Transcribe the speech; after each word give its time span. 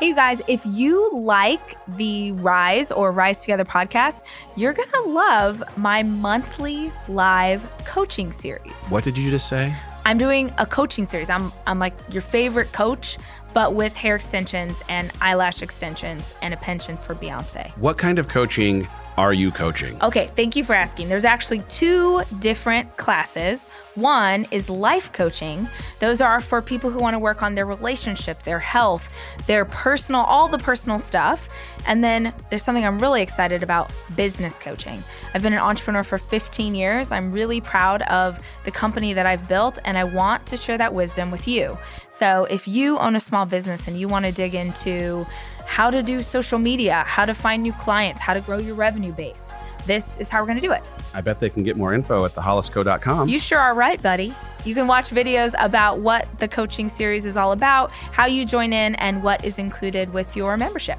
Hey, 0.00 0.08
you 0.08 0.14
guys, 0.14 0.40
if 0.48 0.64
you 0.64 1.10
like 1.12 1.76
the 1.98 2.32
Rise 2.32 2.90
or 2.90 3.12
Rise 3.12 3.40
Together 3.40 3.66
podcast, 3.66 4.22
you're 4.56 4.72
going 4.72 4.88
to 4.92 5.02
love 5.02 5.62
my 5.76 6.02
monthly 6.02 6.90
live 7.06 7.68
coaching 7.84 8.32
series. 8.32 8.78
What 8.88 9.04
did 9.04 9.18
you 9.18 9.30
just 9.30 9.46
say? 9.46 9.76
I'm 10.06 10.16
doing 10.16 10.54
a 10.56 10.64
coaching 10.64 11.04
series. 11.04 11.28
I'm, 11.28 11.52
I'm 11.66 11.78
like 11.78 11.92
your 12.08 12.22
favorite 12.22 12.72
coach, 12.72 13.18
but 13.52 13.74
with 13.74 13.94
hair 13.94 14.16
extensions 14.16 14.80
and 14.88 15.12
eyelash 15.20 15.60
extensions 15.60 16.34
and 16.40 16.54
a 16.54 16.56
penchant 16.56 17.04
for 17.04 17.14
Beyonce. 17.14 17.70
What 17.76 17.98
kind 17.98 18.18
of 18.18 18.26
coaching 18.26 18.88
are 19.18 19.32
you 19.32 19.50
coaching? 19.50 20.00
Okay, 20.02 20.30
thank 20.36 20.56
you 20.56 20.64
for 20.64 20.74
asking. 20.74 21.08
There's 21.08 21.24
actually 21.24 21.60
two 21.68 22.22
different 22.38 22.96
classes. 22.96 23.68
One 23.96 24.46
is 24.50 24.70
life 24.70 25.12
coaching. 25.12 25.68
Those 25.98 26.20
are 26.20 26.40
for 26.40 26.62
people 26.62 26.90
who 26.90 26.98
want 27.00 27.14
to 27.14 27.18
work 27.18 27.42
on 27.42 27.54
their 27.54 27.66
relationship, 27.66 28.42
their 28.44 28.58
health, 28.60 29.12
their 29.46 29.64
personal, 29.64 30.22
all 30.22 30.48
the 30.48 30.58
personal 30.58 30.98
stuff. 30.98 31.48
And 31.86 32.02
then 32.04 32.32
there's 32.48 32.62
something 32.62 32.84
I'm 32.84 32.98
really 32.98 33.20
excited 33.20 33.62
about 33.62 33.92
business 34.16 34.58
coaching. 34.58 35.02
I've 35.34 35.42
been 35.42 35.52
an 35.52 35.58
entrepreneur 35.58 36.04
for 36.04 36.18
15 36.18 36.74
years. 36.74 37.10
I'm 37.12 37.32
really 37.32 37.60
proud 37.60 38.02
of 38.02 38.40
the 38.64 38.70
company 38.70 39.12
that 39.12 39.26
I've 39.26 39.48
built, 39.48 39.78
and 39.84 39.98
I 39.98 40.04
want 40.04 40.46
to 40.46 40.56
share 40.56 40.78
that 40.78 40.94
wisdom 40.94 41.30
with 41.30 41.48
you. 41.48 41.76
So 42.08 42.44
if 42.44 42.68
you 42.68 42.98
own 42.98 43.16
a 43.16 43.20
small 43.20 43.44
business 43.44 43.88
and 43.88 43.98
you 43.98 44.08
want 44.08 44.24
to 44.24 44.32
dig 44.32 44.54
into 44.54 45.26
how 45.70 45.88
to 45.88 46.02
do 46.02 46.20
social 46.20 46.58
media, 46.58 47.04
how 47.06 47.24
to 47.24 47.32
find 47.32 47.62
new 47.62 47.72
clients, 47.74 48.20
how 48.20 48.34
to 48.34 48.40
grow 48.40 48.58
your 48.58 48.74
revenue 48.74 49.12
base. 49.12 49.52
This 49.86 50.16
is 50.16 50.28
how 50.28 50.40
we're 50.40 50.46
going 50.46 50.60
to 50.60 50.66
do 50.66 50.72
it. 50.72 50.82
I 51.14 51.20
bet 51.20 51.38
they 51.38 51.48
can 51.48 51.62
get 51.62 51.76
more 51.76 51.94
info 51.94 52.24
at 52.24 52.32
thehollisco.com. 52.32 53.28
You 53.28 53.38
sure 53.38 53.60
are 53.60 53.72
right, 53.72 54.02
buddy. 54.02 54.34
You 54.64 54.74
can 54.74 54.88
watch 54.88 55.10
videos 55.10 55.54
about 55.64 56.00
what 56.00 56.26
the 56.40 56.48
coaching 56.48 56.88
series 56.88 57.24
is 57.24 57.36
all 57.36 57.52
about, 57.52 57.92
how 57.92 58.26
you 58.26 58.44
join 58.44 58.72
in, 58.72 58.96
and 58.96 59.22
what 59.22 59.44
is 59.44 59.60
included 59.60 60.12
with 60.12 60.34
your 60.34 60.56
membership. 60.56 60.98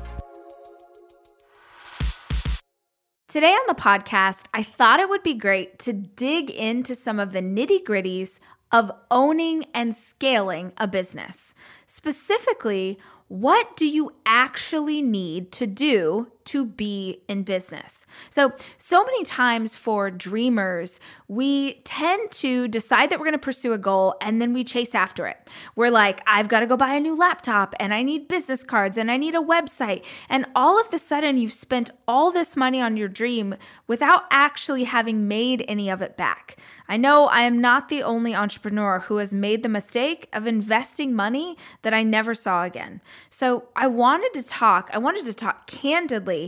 Today 3.27 3.51
on 3.51 3.65
the 3.67 3.75
podcast, 3.75 4.45
I 4.53 4.63
thought 4.63 5.01
it 5.01 5.09
would 5.09 5.21
be 5.21 5.33
great 5.33 5.79
to 5.79 5.91
dig 5.91 6.49
into 6.49 6.95
some 6.95 7.19
of 7.19 7.33
the 7.33 7.41
nitty 7.41 7.83
gritties 7.83 8.39
of 8.71 8.89
owning 9.09 9.65
and 9.73 9.93
scaling 9.93 10.71
a 10.77 10.87
business. 10.87 11.53
Specifically, 11.85 12.97
what 13.31 13.77
do 13.77 13.87
you 13.87 14.11
actually 14.25 15.01
need 15.01 15.53
to 15.53 15.65
do 15.65 16.27
to 16.45 16.65
be 16.65 17.21
in 17.27 17.43
business? 17.43 18.05
So, 18.29 18.53
so 18.77 19.03
many 19.03 19.23
times 19.23 19.75
for 19.75 20.09
dreamers, 20.11 20.99
we 21.27 21.75
tend 21.85 22.29
to 22.31 22.67
decide 22.67 23.09
that 23.09 23.19
we're 23.19 23.25
going 23.25 23.33
to 23.33 23.39
pursue 23.39 23.73
a 23.73 23.77
goal 23.77 24.15
and 24.21 24.41
then 24.41 24.53
we 24.53 24.63
chase 24.63 24.93
after 24.93 25.27
it. 25.27 25.37
We're 25.75 25.89
like, 25.89 26.21
I've 26.27 26.49
got 26.49 26.59
to 26.61 26.67
go 26.67 26.75
buy 26.75 26.95
a 26.95 26.99
new 26.99 27.15
laptop 27.15 27.75
and 27.79 27.93
I 27.93 28.03
need 28.03 28.27
business 28.27 28.63
cards 28.63 28.97
and 28.97 29.09
I 29.11 29.17
need 29.17 29.35
a 29.35 29.39
website. 29.39 30.03
And 30.29 30.45
all 30.55 30.79
of 30.79 30.91
the 30.91 30.99
sudden, 30.99 31.37
you've 31.37 31.53
spent 31.53 31.91
all 32.07 32.31
this 32.31 32.57
money 32.57 32.81
on 32.81 32.97
your 32.97 33.07
dream 33.07 33.55
without 33.87 34.23
actually 34.31 34.85
having 34.85 35.27
made 35.27 35.65
any 35.67 35.89
of 35.89 36.01
it 36.01 36.15
back. 36.17 36.57
I 36.87 36.97
know 36.97 37.27
I 37.27 37.41
am 37.41 37.61
not 37.61 37.89
the 37.89 38.03
only 38.03 38.33
entrepreneur 38.33 38.99
who 38.99 39.17
has 39.17 39.33
made 39.33 39.63
the 39.63 39.69
mistake 39.69 40.27
of 40.33 40.47
investing 40.47 41.13
money 41.13 41.57
that 41.81 41.93
I 41.93 42.03
never 42.03 42.33
saw 42.33 42.63
again. 42.63 43.01
So 43.29 43.69
I 43.75 43.87
wanted 43.87 44.33
to 44.33 44.43
talk, 44.43 44.89
I 44.93 44.97
wanted 44.97 45.25
to 45.25 45.33
talk 45.33 45.67
candidly 45.67 46.40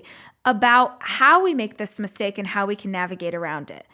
about 0.46 0.98
how 1.02 1.44
we 1.44 1.54
make 1.54 1.78
this 1.78 2.00
mistake 2.00 2.38
and 2.38 2.48
how 2.48 2.66
we 2.66 2.76
can 2.76 2.92
navigate 2.92 3.36
around 3.36 3.70
it. 3.70 3.86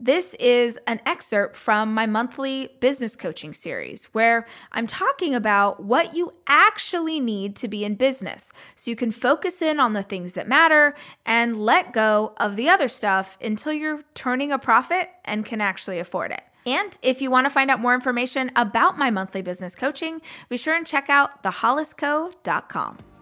This 0.00 0.34
is 0.34 0.78
an 0.88 1.00
excerpt 1.06 1.54
from 1.54 1.94
my 1.94 2.04
monthly 2.04 2.68
business 2.80 3.14
coaching 3.14 3.54
series 3.54 4.06
where 4.06 4.44
I'm 4.72 4.88
talking 4.88 5.34
about 5.34 5.84
what 5.84 6.16
you 6.16 6.34
actually 6.48 7.20
need 7.20 7.54
to 7.56 7.68
be 7.68 7.84
in 7.84 7.94
business 7.94 8.52
so 8.74 8.90
you 8.90 8.96
can 8.96 9.12
focus 9.12 9.62
in 9.62 9.78
on 9.78 9.92
the 9.92 10.02
things 10.02 10.32
that 10.32 10.48
matter 10.48 10.96
and 11.24 11.60
let 11.60 11.92
go 11.92 12.34
of 12.38 12.56
the 12.56 12.68
other 12.68 12.88
stuff 12.88 13.38
until 13.40 13.72
you're 13.72 14.02
turning 14.14 14.50
a 14.50 14.58
profit 14.58 15.10
and 15.24 15.46
can 15.46 15.60
actually 15.60 16.00
afford 16.00 16.32
it. 16.32 16.42
And 16.66 16.98
if 17.02 17.22
you 17.22 17.30
want 17.30 17.44
to 17.44 17.50
find 17.50 17.70
out 17.70 17.80
more 17.80 17.94
information 17.94 18.50
about 18.56 18.98
my 18.98 19.10
monthly 19.10 19.42
business 19.42 19.74
coaching, 19.74 20.20
be 20.48 20.56
sure 20.56 20.74
and 20.74 20.86
check 20.86 21.08
out 21.08 21.42
thehollisco.com. 21.44 23.13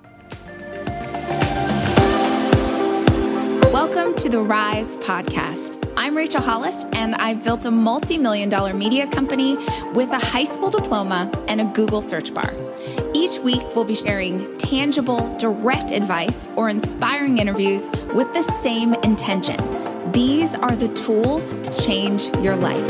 Welcome 3.73 4.15
to 4.17 4.29
the 4.29 4.39
Rise 4.39 4.99
podcast. 4.99 5.91
I'm 5.97 6.15
Rachel 6.15 6.43
Hollis, 6.43 6.85
and 6.93 7.15
I've 7.15 7.43
built 7.43 7.65
a 7.65 7.71
multi 7.71 8.19
million 8.19 8.51
dollar 8.51 8.75
media 8.75 9.07
company 9.07 9.57
with 9.95 10.11
a 10.11 10.19
high 10.19 10.45
school 10.45 10.69
diploma 10.69 11.33
and 11.49 11.59
a 11.59 11.65
Google 11.65 12.03
search 12.03 12.35
bar. 12.35 12.55
Each 13.15 13.39
week, 13.39 13.63
we'll 13.75 13.87
be 13.87 13.95
sharing 13.95 14.55
tangible, 14.59 15.35
direct 15.39 15.91
advice 15.91 16.51
or 16.55 16.69
inspiring 16.69 17.39
interviews 17.39 17.91
with 18.13 18.31
the 18.35 18.43
same 18.43 18.93
intention. 18.93 19.57
These 20.13 20.55
are 20.55 20.77
the 20.77 20.89
tools 20.89 21.55
to 21.55 21.83
change 21.83 22.27
your 22.45 22.57
life. 22.57 22.87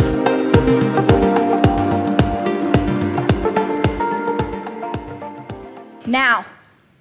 Now, 6.09 6.45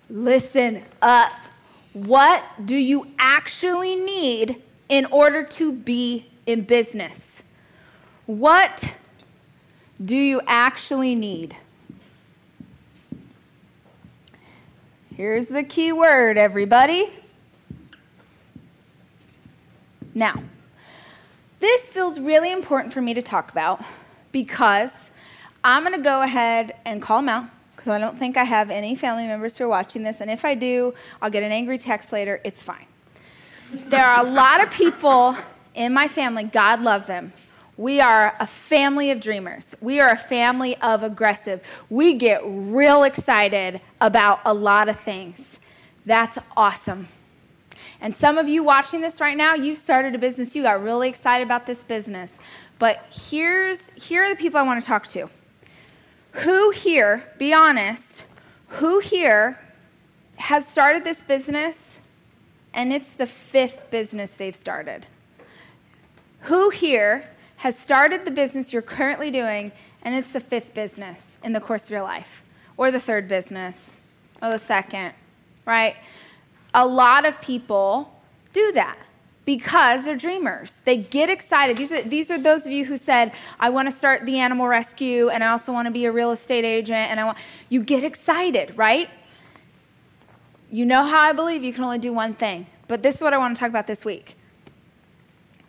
listen 0.07 0.83
up. 1.01 1.31
What 1.93 2.43
do 2.65 2.75
you 2.75 3.07
actually 3.19 3.95
need 3.95 4.61
in 4.87 5.05
order 5.05 5.43
to 5.43 5.73
be 5.73 6.27
in 6.45 6.61
business? 6.63 7.43
What 8.25 8.93
do 10.03 10.15
you 10.15 10.41
actually 10.47 11.15
need? 11.15 11.55
Here's 15.15 15.47
the 15.47 15.63
key 15.63 15.91
word, 15.91 16.37
everybody. 16.37 17.09
Now, 20.15 20.43
this 21.59 21.89
feels 21.89 22.19
really 22.19 22.51
important 22.51 22.93
for 22.93 23.01
me 23.01 23.13
to 23.13 23.21
talk 23.21 23.51
about 23.51 23.83
because 24.31 25.11
I'm 25.63 25.83
going 25.83 25.95
to 25.95 26.01
go 26.01 26.21
ahead 26.21 26.73
and 26.85 27.01
call 27.01 27.17
them 27.17 27.29
out 27.29 27.45
because 27.81 27.93
I 27.93 27.97
don't 27.97 28.15
think 28.15 28.37
I 28.37 28.43
have 28.43 28.69
any 28.69 28.93
family 28.95 29.25
members 29.25 29.57
who 29.57 29.63
are 29.63 29.67
watching 29.67 30.03
this. 30.03 30.21
And 30.21 30.29
if 30.29 30.45
I 30.45 30.53
do, 30.53 30.93
I'll 31.19 31.31
get 31.31 31.41
an 31.41 31.51
angry 31.51 31.79
text 31.79 32.13
later. 32.13 32.39
It's 32.43 32.61
fine. 32.61 32.85
There 33.73 34.05
are 34.05 34.23
a 34.23 34.29
lot 34.29 34.61
of 34.61 34.69
people 34.69 35.35
in 35.73 35.91
my 35.91 36.07
family, 36.07 36.43
God 36.43 36.81
love 36.81 37.07
them. 37.07 37.33
We 37.77 37.99
are 37.99 38.35
a 38.39 38.45
family 38.45 39.09
of 39.09 39.19
dreamers. 39.19 39.73
We 39.81 39.99
are 39.99 40.11
a 40.11 40.17
family 40.17 40.77
of 40.77 41.01
aggressive. 41.01 41.63
We 41.89 42.13
get 42.13 42.41
real 42.45 43.01
excited 43.01 43.81
about 43.99 44.41
a 44.45 44.53
lot 44.53 44.87
of 44.87 44.99
things. 44.99 45.59
That's 46.05 46.37
awesome. 46.55 47.07
And 47.99 48.15
some 48.15 48.37
of 48.37 48.47
you 48.47 48.63
watching 48.63 49.01
this 49.01 49.19
right 49.19 49.35
now, 49.35 49.55
you 49.55 49.75
started 49.75 50.13
a 50.13 50.19
business, 50.19 50.55
you 50.55 50.61
got 50.61 50.83
really 50.83 51.09
excited 51.09 51.43
about 51.43 51.65
this 51.65 51.81
business. 51.81 52.37
But 52.77 53.03
here's 53.09 53.89
here 53.95 54.25
are 54.25 54.29
the 54.29 54.35
people 54.35 54.59
I 54.59 54.63
want 54.63 54.83
to 54.83 54.87
talk 54.87 55.07
to. 55.07 55.31
Who 56.31 56.71
here, 56.71 57.31
be 57.37 57.53
honest, 57.53 58.23
who 58.67 58.99
here 58.99 59.59
has 60.37 60.67
started 60.67 61.03
this 61.03 61.21
business 61.21 61.99
and 62.73 62.93
it's 62.93 63.13
the 63.13 63.25
fifth 63.25 63.91
business 63.91 64.31
they've 64.31 64.55
started. 64.55 65.05
Who 66.41 66.69
here 66.69 67.29
has 67.57 67.77
started 67.77 68.25
the 68.25 68.31
business 68.31 68.73
you're 68.73 68.81
currently 68.81 69.29
doing, 69.29 69.71
and 70.01 70.15
it's 70.15 70.31
the 70.31 70.39
fifth 70.39 70.73
business 70.73 71.37
in 71.43 71.53
the 71.53 71.59
course 71.59 71.83
of 71.83 71.91
your 71.91 72.01
life, 72.01 72.43
or 72.77 72.89
the 72.89 72.99
third 72.99 73.27
business, 73.27 73.97
or 74.41 74.49
the 74.49 74.57
second, 74.57 75.13
right? 75.65 75.95
A 76.73 76.87
lot 76.87 77.25
of 77.25 77.41
people 77.41 78.21
do 78.53 78.71
that 78.71 78.97
because 79.45 80.03
they're 80.03 80.15
dreamers. 80.15 80.77
They 80.85 80.97
get 80.97 81.29
excited. 81.29 81.77
These 81.77 81.91
are, 81.91 82.03
these 82.03 82.29
are 82.29 82.37
those 82.37 82.65
of 82.65 82.71
you 82.71 82.85
who 82.85 82.97
said, 82.97 83.31
I 83.59 83.69
want 83.69 83.87
to 83.87 83.91
start 83.91 84.25
the 84.25 84.39
animal 84.39 84.67
rescue 84.67 85.29
and 85.29 85.43
I 85.43 85.49
also 85.49 85.73
want 85.73 85.87
to 85.87 85.91
be 85.91 86.05
a 86.05 86.11
real 86.11 86.31
estate 86.31 86.63
agent 86.63 87.09
and 87.09 87.19
I 87.19 87.25
want 87.25 87.37
you 87.69 87.81
get 87.81 88.03
excited, 88.03 88.77
right? 88.77 89.09
You 90.69 90.85
know 90.85 91.03
how 91.03 91.19
I 91.19 91.33
believe 91.33 91.63
you 91.63 91.73
can 91.73 91.83
only 91.83 91.97
do 91.97 92.13
one 92.13 92.33
thing, 92.33 92.67
but 92.87 93.03
this 93.03 93.15
is 93.15 93.21
what 93.21 93.33
I 93.33 93.37
want 93.37 93.55
to 93.55 93.59
talk 93.59 93.69
about 93.69 93.87
this 93.87 94.05
week. 94.05 94.37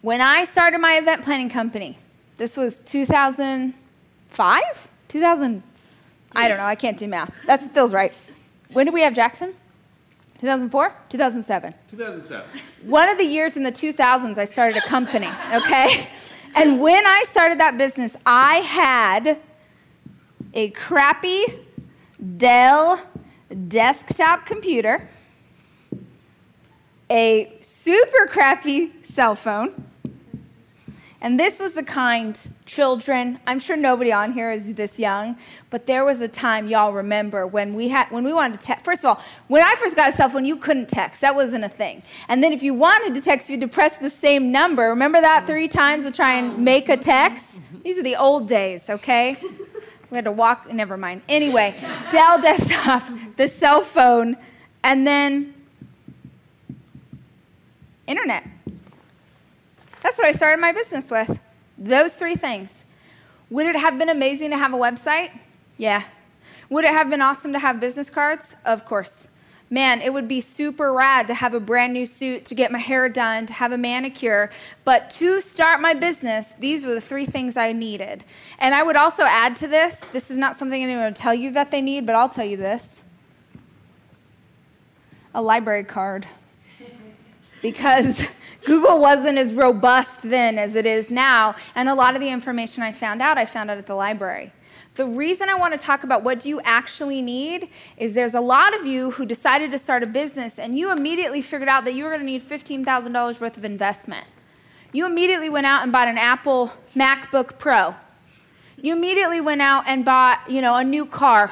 When 0.03 0.21
I 0.21 0.45
started 0.45 0.81
my 0.81 0.97
event 0.97 1.23
planning 1.23 1.49
company, 1.49 1.99
this 2.37 2.57
was 2.57 2.79
2005? 2.85 4.89
2000, 5.09 5.63
I 6.35 6.49
don't 6.49 6.59
know, 6.59 6.65
I 6.65 6.75
can't 6.75 6.99
do 6.99 7.09
math. 7.09 7.35
That 7.47 7.73
feels 7.73 7.95
right. 7.95 8.13
When 8.73 8.87
did 8.87 8.95
we 8.95 9.03
have 9.03 9.15
Jackson? 9.15 9.55
2004? 10.43 10.93
2007. 11.09 11.73
2007. 11.91 12.45
One 12.83 13.09
of 13.09 13.17
the 13.17 13.25
years 13.25 13.57
in 13.57 13.63
the 13.63 13.71
2000s, 13.71 14.37
I 14.39 14.45
started 14.45 14.77
a 14.77 14.81
company, 14.89 15.29
okay? 15.55 16.09
And 16.57 16.81
when 16.81 17.07
I 17.07 17.23
started 17.31 17.61
that 17.61 17.79
business, 17.79 18.17
I 18.27 18.57
had 18.57 19.41
a 20.53 20.71
crappy 20.71 21.45
Dell 22.37 23.01
desktop 23.69 24.45
computer, 24.45 25.09
a 27.09 27.57
super 27.61 28.27
crappy 28.27 28.93
cell 29.05 29.37
phone, 29.37 29.92
And 31.23 31.39
this 31.39 31.61
was 31.61 31.75
the 31.75 31.85
kind, 31.85 32.37
children, 32.67 33.39
I'm 33.47 33.61
sure 33.61 33.77
nobody 33.77 34.11
on 34.11 34.33
here 34.33 34.51
is 34.51 34.75
this 34.75 34.99
young, 34.99 35.39
but 35.71 35.87
there 35.87 36.05
was 36.05 36.21
a 36.21 36.27
time 36.27 36.67
y'all 36.67 36.93
remember 36.93 37.47
when 37.47 37.75
we 37.75 37.91
had 37.91 38.11
when 38.11 38.25
we 38.25 38.33
wanted 38.33 38.61
to 38.61 38.67
text. 38.67 38.85
First 38.85 39.05
of 39.05 39.07
all, 39.07 39.25
when 39.47 39.63
I 39.63 39.77
first 39.77 39.95
got 39.95 40.13
a 40.13 40.17
cell 40.17 40.29
phone, 40.29 40.45
you 40.45 40.57
couldn't 40.57 40.89
text. 40.89 41.21
That 41.21 41.37
wasn't 41.37 41.63
a 41.63 41.69
thing. 41.69 42.03
And 42.27 42.43
then 42.43 42.53
if 42.53 42.61
you 42.61 42.75
wanted 42.75 43.15
to 43.15 43.21
text, 43.21 43.49
you 43.49 43.53
had 43.53 43.61
to 43.61 43.69
press 43.69 43.97
the 43.99 44.11
same 44.11 44.51
number. 44.51 44.89
Remember 44.89 45.21
that 45.21 45.45
mm-hmm. 45.45 45.47
three 45.47 45.69
times 45.69 46.07
to 46.07 46.11
try 46.11 46.33
and 46.33 46.59
make 46.59 46.89
a 46.89 46.97
text? 46.97 47.61
Mm-hmm. 47.61 47.83
These 47.85 47.99
are 47.99 48.03
the 48.03 48.17
old 48.17 48.49
days, 48.49 48.91
okay? 48.91 49.37
We 50.11 50.17
had 50.17 50.25
to 50.25 50.33
walk, 50.33 50.73
never 50.73 50.97
mind. 50.97 51.23
Anyway, 51.29 51.77
Dell 52.11 52.41
desktop, 52.43 53.05
the 53.37 53.47
cell 53.47 53.83
phone, 53.83 54.37
and 54.83 55.07
then 55.07 55.55
internet. 58.09 58.45
That's 60.03 60.19
what 60.19 60.27
I 60.27 60.33
started 60.33 60.61
my 60.61 60.73
business 60.73 61.11
with. 61.11 61.39
Those 61.79 62.15
three 62.15 62.35
things. 62.35 62.85
Would 63.51 63.67
it 63.67 63.77
have 63.77 63.99
been 63.99 64.09
amazing 64.09 64.51
to 64.51 64.59
have 64.59 64.73
a 64.73 64.77
website? 64.77 65.39
Yeah. 65.79 66.03
Would 66.71 66.85
it 66.85 66.91
have 66.91 67.11
been 67.11 67.21
awesome 67.21 67.53
to 67.53 67.59
have 67.59 67.81
business 67.81 68.11
cards? 68.11 68.57
Of 68.65 68.85
course. 68.85 69.29
Man, 69.71 70.03
it 70.03 70.13
would 70.13 70.29
be 70.29 70.41
super 70.41 70.93
rad 70.93 71.29
to 71.29 71.35
have 71.35 71.55
a 71.55 71.61
brand 71.61 71.95
new 71.95 72.05
suit, 72.05 72.45
to 72.47 72.55
get 72.55 72.71
my 72.71 72.79
hair 72.79 73.09
done, 73.09 73.47
to 73.47 73.53
have 73.55 73.73
a 73.73 73.79
manicure. 73.79 74.51
But 74.85 75.09
to 75.13 75.41
start 75.41 75.81
my 75.81 75.95
business, 75.95 76.53
these 76.59 76.85
were 76.85 76.93
the 76.93 77.01
three 77.01 77.25
things 77.25 77.57
I 77.57 77.73
needed. 77.73 78.25
And 78.59 78.75
I 78.75 78.83
would 78.83 78.97
also 78.97 79.23
add 79.23 79.57
to 79.57 79.69
this 79.69 79.97
this 80.13 80.31
is 80.31 80.37
not 80.37 80.57
something 80.57 80.83
anyone 80.83 81.05
would 81.05 81.17
tell 81.17 81.35
you 81.35 81.53
that 81.53 81.71
they 81.71 81.81
need, 81.81 82.05
but 82.05 82.15
I'll 82.15 82.29
tell 82.29 82.45
you 82.45 82.57
this 82.57 83.03
a 85.35 85.41
library 85.41 85.85
card. 85.85 86.27
Because 87.63 88.27
Google 88.65 89.01
wasn't 89.01 89.39
as 89.39 89.55
robust 89.55 90.23
then 90.23 90.59
as 90.59 90.75
it 90.75 90.85
is 90.85 91.11
now, 91.11 91.55
and 91.75 91.89
a 91.89 91.95
lot 91.95 92.15
of 92.15 92.21
the 92.21 92.29
information 92.29 92.83
I 92.83 92.93
found 92.93 93.23
out, 93.23 93.39
I 93.39 93.47
found 93.47 93.71
out 93.71 93.79
at 93.79 93.87
the 93.87 93.95
library. 93.95 94.53
The 94.95 95.07
reason 95.07 95.49
I 95.49 95.55
want 95.55 95.73
to 95.73 95.79
talk 95.79 96.05
about 96.05 96.23
what 96.23 96.41
do 96.41 96.51
you 96.51 96.61
actually 96.65 97.23
need 97.23 97.71
is 97.97 98.13
there's 98.13 98.35
a 98.35 98.43
lot 98.43 98.79
of 98.79 98.85
you 98.85 99.13
who 99.13 99.25
decided 99.25 99.71
to 99.71 99.79
start 99.79 100.03
a 100.03 100.07
business 100.07 100.59
and 100.59 100.77
you 100.77 100.93
immediately 100.93 101.41
figured 101.41 101.69
out 101.69 101.87
that 101.87 101.95
you 101.95 102.05
were 102.05 102.11
going 102.11 102.21
to 102.21 102.27
need 102.27 102.47
$15,000 102.47 103.41
worth 103.41 103.57
of 103.57 103.65
investment. 103.65 104.27
You 104.93 105.07
immediately 105.07 105.49
went 105.49 105.65
out 105.65 105.83
and 105.83 105.91
bought 105.91 106.09
an 106.09 106.19
Apple 106.19 106.73
MacBook 106.95 107.59
Pro. 107.59 107.95
You 108.77 108.95
immediately 108.95 109.41
went 109.41 109.63
out 109.63 109.85
and 109.87 110.05
bought, 110.05 110.51
you 110.51 110.61
know, 110.61 110.77
a 110.77 110.85
new 110.85 111.07
car 111.07 111.51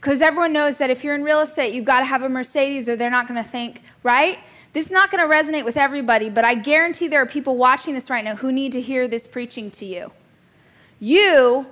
because 0.00 0.20
everyone 0.20 0.52
knows 0.52 0.76
that 0.76 0.88
if 0.88 1.02
you're 1.02 1.16
in 1.16 1.24
real 1.24 1.40
estate, 1.40 1.74
you've 1.74 1.84
got 1.84 2.00
to 2.00 2.06
have 2.06 2.22
a 2.22 2.28
Mercedes 2.28 2.88
or 2.88 2.94
they're 2.94 3.10
not 3.10 3.26
going 3.26 3.42
to 3.42 3.48
think, 3.48 3.82
right? 4.04 4.38
This 4.72 4.86
is 4.86 4.92
not 4.92 5.10
going 5.10 5.26
to 5.26 5.34
resonate 5.34 5.64
with 5.64 5.76
everybody, 5.76 6.28
but 6.28 6.44
I 6.44 6.54
guarantee 6.54 7.08
there 7.08 7.22
are 7.22 7.26
people 7.26 7.56
watching 7.56 7.94
this 7.94 8.10
right 8.10 8.24
now 8.24 8.36
who 8.36 8.52
need 8.52 8.72
to 8.72 8.80
hear 8.80 9.08
this 9.08 9.26
preaching 9.26 9.70
to 9.72 9.86
you. 9.86 10.12
You 11.00 11.66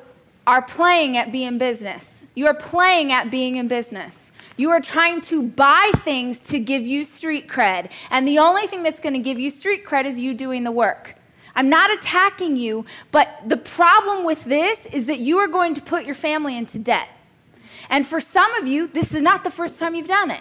are 0.47 0.63
playing 0.63 1.17
at 1.17 1.33
being 1.33 1.59
business. 1.59 2.25
You 2.35 2.47
are 2.47 2.55
playing 2.55 3.13
at 3.13 3.31
being 3.31 3.57
in 3.57 3.69
business. 3.69 4.33
You 4.57 4.71
are 4.71 4.81
trying 4.81 5.21
to 5.23 5.43
buy 5.43 5.91
things 5.97 6.41
to 6.43 6.59
give 6.59 6.83
you 6.83 7.05
street 7.05 7.49
cred. 7.49 7.91
And 8.11 8.27
the 8.27 8.39
only 8.39 8.67
thing 8.67 8.83
that's 8.83 9.01
going 9.01 9.15
to 9.15 9.21
give 9.21 9.39
you 9.39 9.51
street 9.51 9.85
cred 9.85 10.05
is 10.05 10.21
you 10.21 10.35
doing 10.35 10.65
the 10.65 10.71
work. 10.71 11.17
I'm 11.57 11.69
not 11.69 11.93
attacking 11.93 12.57
you, 12.57 12.85
but 13.11 13.29
the 13.47 13.57
problem 13.57 14.25
with 14.25 14.45
this 14.45 14.87
is 14.87 15.07
that 15.07 15.19
you 15.21 15.39
are 15.39 15.49
going 15.49 15.75
to 15.75 15.81
put 15.81 16.05
your 16.05 16.15
family 16.15 16.57
into 16.57 16.79
debt. 16.79 17.09
And 17.89 18.07
for 18.07 18.21
some 18.21 18.55
of 18.55 18.67
you, 18.67 18.87
this 18.87 19.15
is 19.15 19.23
not 19.23 19.45
the 19.45 19.51
first 19.51 19.79
time 19.79 19.95
you've 19.95 20.09
done 20.09 20.31
it. 20.31 20.41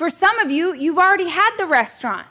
For 0.00 0.08
some 0.08 0.38
of 0.38 0.50
you, 0.50 0.74
you've 0.74 0.96
already 0.96 1.28
had 1.28 1.58
the 1.58 1.66
restaurant. 1.66 2.26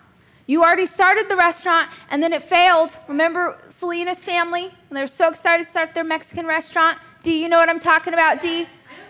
You 0.48 0.64
already 0.64 0.88
started 0.88 1.30
the 1.30 1.36
restaurant 1.36 1.92
and 2.10 2.24
then 2.24 2.34
it 2.34 2.42
failed. 2.42 2.98
Remember 3.08 3.60
Selena's 3.70 4.18
family? 4.18 4.72
They 4.90 5.02
were 5.02 5.06
so 5.06 5.30
excited 5.30 5.66
to 5.66 5.70
start 5.70 5.94
their 5.94 6.04
Mexican 6.04 6.48
restaurant. 6.48 6.98
D, 7.22 7.44
you 7.44 7.48
know 7.48 7.60
what 7.60 7.70
I'm 7.70 7.80
talking 7.80 8.16
about, 8.16 8.42
D? 8.42 8.66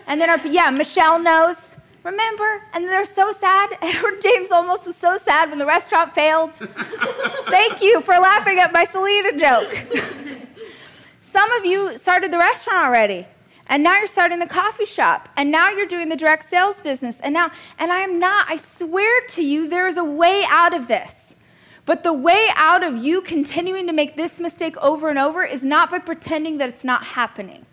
And 0.06 0.20
then 0.20 0.28
our, 0.28 0.46
yeah, 0.46 0.68
Michelle 0.68 1.18
knows. 1.18 1.78
Remember? 2.04 2.62
And 2.74 2.84
they're 2.84 3.06
so 3.06 3.32
sad. 3.32 3.78
Edward 3.80 4.20
James 4.20 4.50
Olmos 4.50 4.84
was 4.84 4.94
so 4.94 5.16
sad 5.16 5.48
when 5.48 5.58
the 5.58 5.64
restaurant 5.64 6.14
failed. 6.14 6.52
Thank 7.48 7.80
you 7.80 8.02
for 8.02 8.12
laughing 8.16 8.58
at 8.58 8.74
my 8.74 8.84
Selena 8.84 9.38
joke. 9.38 9.74
Some 11.22 11.50
of 11.52 11.64
you 11.64 11.96
started 11.96 12.30
the 12.30 12.36
restaurant 12.36 12.84
already. 12.84 13.26
And 13.70 13.84
now 13.84 13.96
you're 13.96 14.08
starting 14.08 14.40
the 14.40 14.46
coffee 14.46 14.84
shop. 14.84 15.28
And 15.36 15.50
now 15.50 15.70
you're 15.70 15.86
doing 15.86 16.08
the 16.08 16.16
direct 16.16 16.44
sales 16.44 16.80
business. 16.80 17.20
And 17.20 17.32
now, 17.32 17.52
and 17.78 17.92
I 17.92 18.00
am 18.00 18.18
not, 18.18 18.50
I 18.50 18.56
swear 18.56 19.22
to 19.28 19.42
you, 19.42 19.68
there 19.68 19.86
is 19.86 19.96
a 19.96 20.04
way 20.04 20.44
out 20.48 20.74
of 20.74 20.88
this. 20.88 21.36
But 21.86 22.02
the 22.02 22.12
way 22.12 22.48
out 22.56 22.82
of 22.82 22.98
you 22.98 23.22
continuing 23.22 23.86
to 23.86 23.92
make 23.92 24.16
this 24.16 24.40
mistake 24.40 24.76
over 24.78 25.08
and 25.08 25.18
over 25.18 25.44
is 25.44 25.64
not 25.64 25.90
by 25.90 26.00
pretending 26.00 26.58
that 26.58 26.68
it's 26.68 26.84
not 26.84 27.04
happening. 27.04 27.64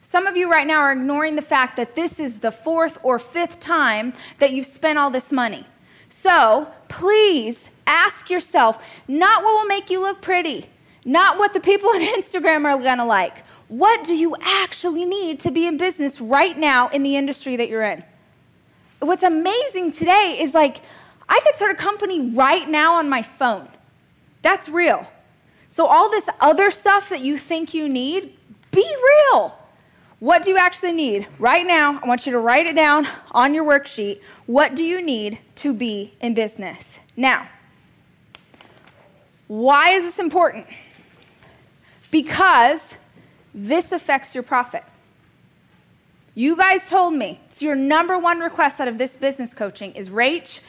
Some 0.00 0.26
of 0.26 0.36
you 0.36 0.50
right 0.50 0.66
now 0.66 0.80
are 0.80 0.92
ignoring 0.92 1.36
the 1.36 1.42
fact 1.42 1.76
that 1.76 1.96
this 1.96 2.18
is 2.18 2.38
the 2.38 2.52
fourth 2.52 2.96
or 3.02 3.18
fifth 3.18 3.60
time 3.60 4.14
that 4.38 4.52
you've 4.52 4.66
spent 4.66 4.98
all 4.98 5.10
this 5.10 5.32
money. 5.32 5.66
So 6.08 6.68
please 6.88 7.70
ask 7.86 8.30
yourself 8.30 8.82
not 9.08 9.42
what 9.42 9.52
will 9.52 9.66
make 9.66 9.90
you 9.90 10.00
look 10.00 10.22
pretty, 10.22 10.66
not 11.04 11.38
what 11.38 11.52
the 11.52 11.60
people 11.60 11.90
on 11.94 12.00
Instagram 12.00 12.64
are 12.64 12.80
gonna 12.80 13.04
like, 13.04 13.42
what 13.68 14.04
do 14.04 14.14
you 14.14 14.34
actually 14.40 15.04
need 15.04 15.40
to 15.40 15.50
be 15.50 15.66
in 15.66 15.76
business 15.76 16.20
right 16.20 16.56
now 16.56 16.88
in 16.88 17.02
the 17.02 17.16
industry 17.16 17.56
that 17.56 17.68
you're 17.68 17.84
in? 17.84 18.02
What's 19.00 19.22
amazing 19.22 19.92
today 19.92 20.38
is 20.40 20.54
like, 20.54 20.80
I 21.28 21.40
could 21.44 21.54
start 21.54 21.70
a 21.70 21.74
company 21.74 22.30
right 22.30 22.68
now 22.68 22.94
on 22.94 23.08
my 23.08 23.22
phone. 23.22 23.68
That's 24.42 24.68
real. 24.68 25.06
So, 25.68 25.86
all 25.86 26.10
this 26.10 26.28
other 26.40 26.70
stuff 26.70 27.10
that 27.10 27.20
you 27.20 27.36
think 27.36 27.74
you 27.74 27.88
need, 27.88 28.36
be 28.70 28.96
real. 29.32 29.58
What 30.18 30.42
do 30.42 30.50
you 30.50 30.56
actually 30.56 30.92
need? 30.92 31.28
Right 31.38 31.64
now, 31.64 32.00
I 32.02 32.06
want 32.08 32.26
you 32.26 32.32
to 32.32 32.38
write 32.38 32.66
it 32.66 32.74
down 32.74 33.06
on 33.30 33.54
your 33.54 33.64
worksheet. 33.64 34.20
What 34.46 34.74
do 34.74 34.82
you 34.82 35.04
need 35.04 35.38
to 35.56 35.74
be 35.74 36.14
in 36.20 36.34
business? 36.34 36.98
Now, 37.16 37.48
why 39.46 39.90
is 39.90 40.04
this 40.04 40.18
important? 40.18 40.66
Because 42.10 42.96
this 43.58 43.90
affects 43.90 44.34
your 44.34 44.44
profit. 44.44 44.84
You 46.34 46.56
guys 46.56 46.88
told 46.88 47.14
me 47.14 47.40
it's 47.50 47.60
your 47.60 47.74
number 47.74 48.16
one 48.16 48.38
request 48.38 48.78
out 48.78 48.86
of 48.86 48.98
this 48.98 49.16
business 49.16 49.52
coaching 49.52 49.92
is 49.92 50.10
Rach, 50.10 50.60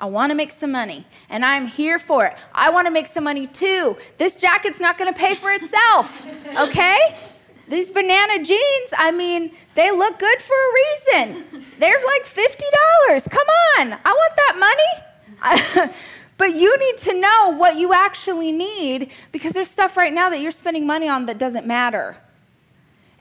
I 0.00 0.06
want 0.06 0.30
to 0.30 0.34
make 0.34 0.52
some 0.52 0.72
money 0.72 1.04
and 1.28 1.44
I'm 1.44 1.66
here 1.66 1.98
for 1.98 2.24
it. 2.24 2.34
I 2.54 2.70
want 2.70 2.86
to 2.86 2.90
make 2.90 3.06
some 3.06 3.24
money 3.24 3.46
too. 3.46 3.98
This 4.16 4.36
jacket's 4.36 4.80
not 4.80 4.96
going 4.96 5.12
to 5.12 5.18
pay 5.18 5.34
for 5.34 5.50
itself, 5.52 6.24
okay? 6.58 7.16
These 7.68 7.90
banana 7.90 8.42
jeans, 8.42 8.90
I 8.96 9.10
mean, 9.10 9.52
they 9.74 9.90
look 9.90 10.18
good 10.18 10.40
for 10.40 10.54
a 10.54 11.22
reason. 11.22 11.64
They're 11.78 12.00
like 12.06 12.24
$50. 12.24 13.30
Come 13.30 13.46
on, 13.78 13.98
I 14.02 14.12
want 14.12 14.36
that 14.36 15.82
money. 15.82 15.92
but 16.38 16.54
you 16.56 16.78
need 16.78 16.98
to 17.00 17.20
know 17.20 17.54
what 17.58 17.76
you 17.76 17.92
actually 17.92 18.52
need 18.52 19.10
because 19.32 19.52
there's 19.52 19.70
stuff 19.70 19.98
right 19.98 20.14
now 20.14 20.30
that 20.30 20.40
you're 20.40 20.50
spending 20.50 20.86
money 20.86 21.10
on 21.10 21.26
that 21.26 21.36
doesn't 21.36 21.66
matter. 21.66 22.16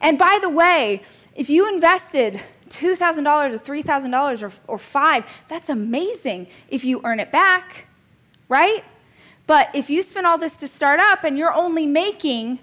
And 0.01 0.17
by 0.17 0.39
the 0.41 0.49
way, 0.49 1.03
if 1.35 1.49
you 1.49 1.67
invested 1.71 2.41
$2,000 2.69 3.53
or 3.53 3.57
$3,000 3.57 4.41
or, 4.41 4.51
or 4.67 4.77
five, 4.77 5.25
that's 5.47 5.69
amazing 5.69 6.47
if 6.69 6.83
you 6.83 7.01
earn 7.03 7.19
it 7.19 7.31
back, 7.31 7.87
right? 8.49 8.83
But 9.45 9.69
if 9.73 9.89
you 9.89 10.03
spend 10.03 10.27
all 10.27 10.37
this 10.37 10.57
to 10.57 10.67
start 10.67 10.99
up 10.99 11.23
and 11.23 11.37
you're 11.37 11.53
only 11.53 11.85
making 11.85 12.59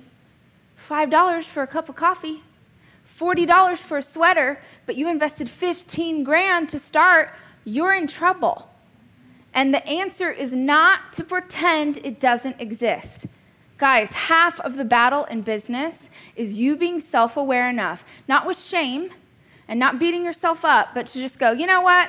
$5 0.89 1.45
for 1.45 1.63
a 1.63 1.67
cup 1.67 1.89
of 1.89 1.97
coffee, 1.97 2.43
$40 3.19 3.79
for 3.79 3.99
a 3.99 4.03
sweater, 4.03 4.61
but 4.87 4.97
you 4.97 5.09
invested 5.09 5.49
15 5.49 6.25
grand 6.25 6.69
to 6.69 6.79
start, 6.79 7.31
you're 7.65 7.95
in 7.95 8.07
trouble. 8.07 8.69
And 9.55 9.73
the 9.73 9.87
answer 9.87 10.31
is 10.31 10.53
not 10.53 11.13
to 11.15 11.25
pretend 11.25 11.99
it 11.99 12.19
doesn't 12.19 12.61
exist. 12.61 13.27
Guys, 13.85 14.13
half 14.13 14.59
of 14.61 14.77
the 14.77 14.85
battle 14.87 15.25
in 15.25 15.43
business 15.43 16.09
is 16.37 16.59
you 16.59 16.75
being 16.75 16.99
self 17.01 17.37
aware 17.37 17.69
enough, 17.69 18.03
not 18.27 18.47
with 18.47 18.59
shame 18.59 19.11
and 19.69 19.79
not 19.79 19.99
beating 19.99 20.25
yourself 20.25 20.65
up, 20.65 20.95
but 20.95 21.05
to 21.09 21.19
just 21.19 21.39
go, 21.39 21.53
you 21.53 21.67
know 21.67 21.83
what? 21.83 22.09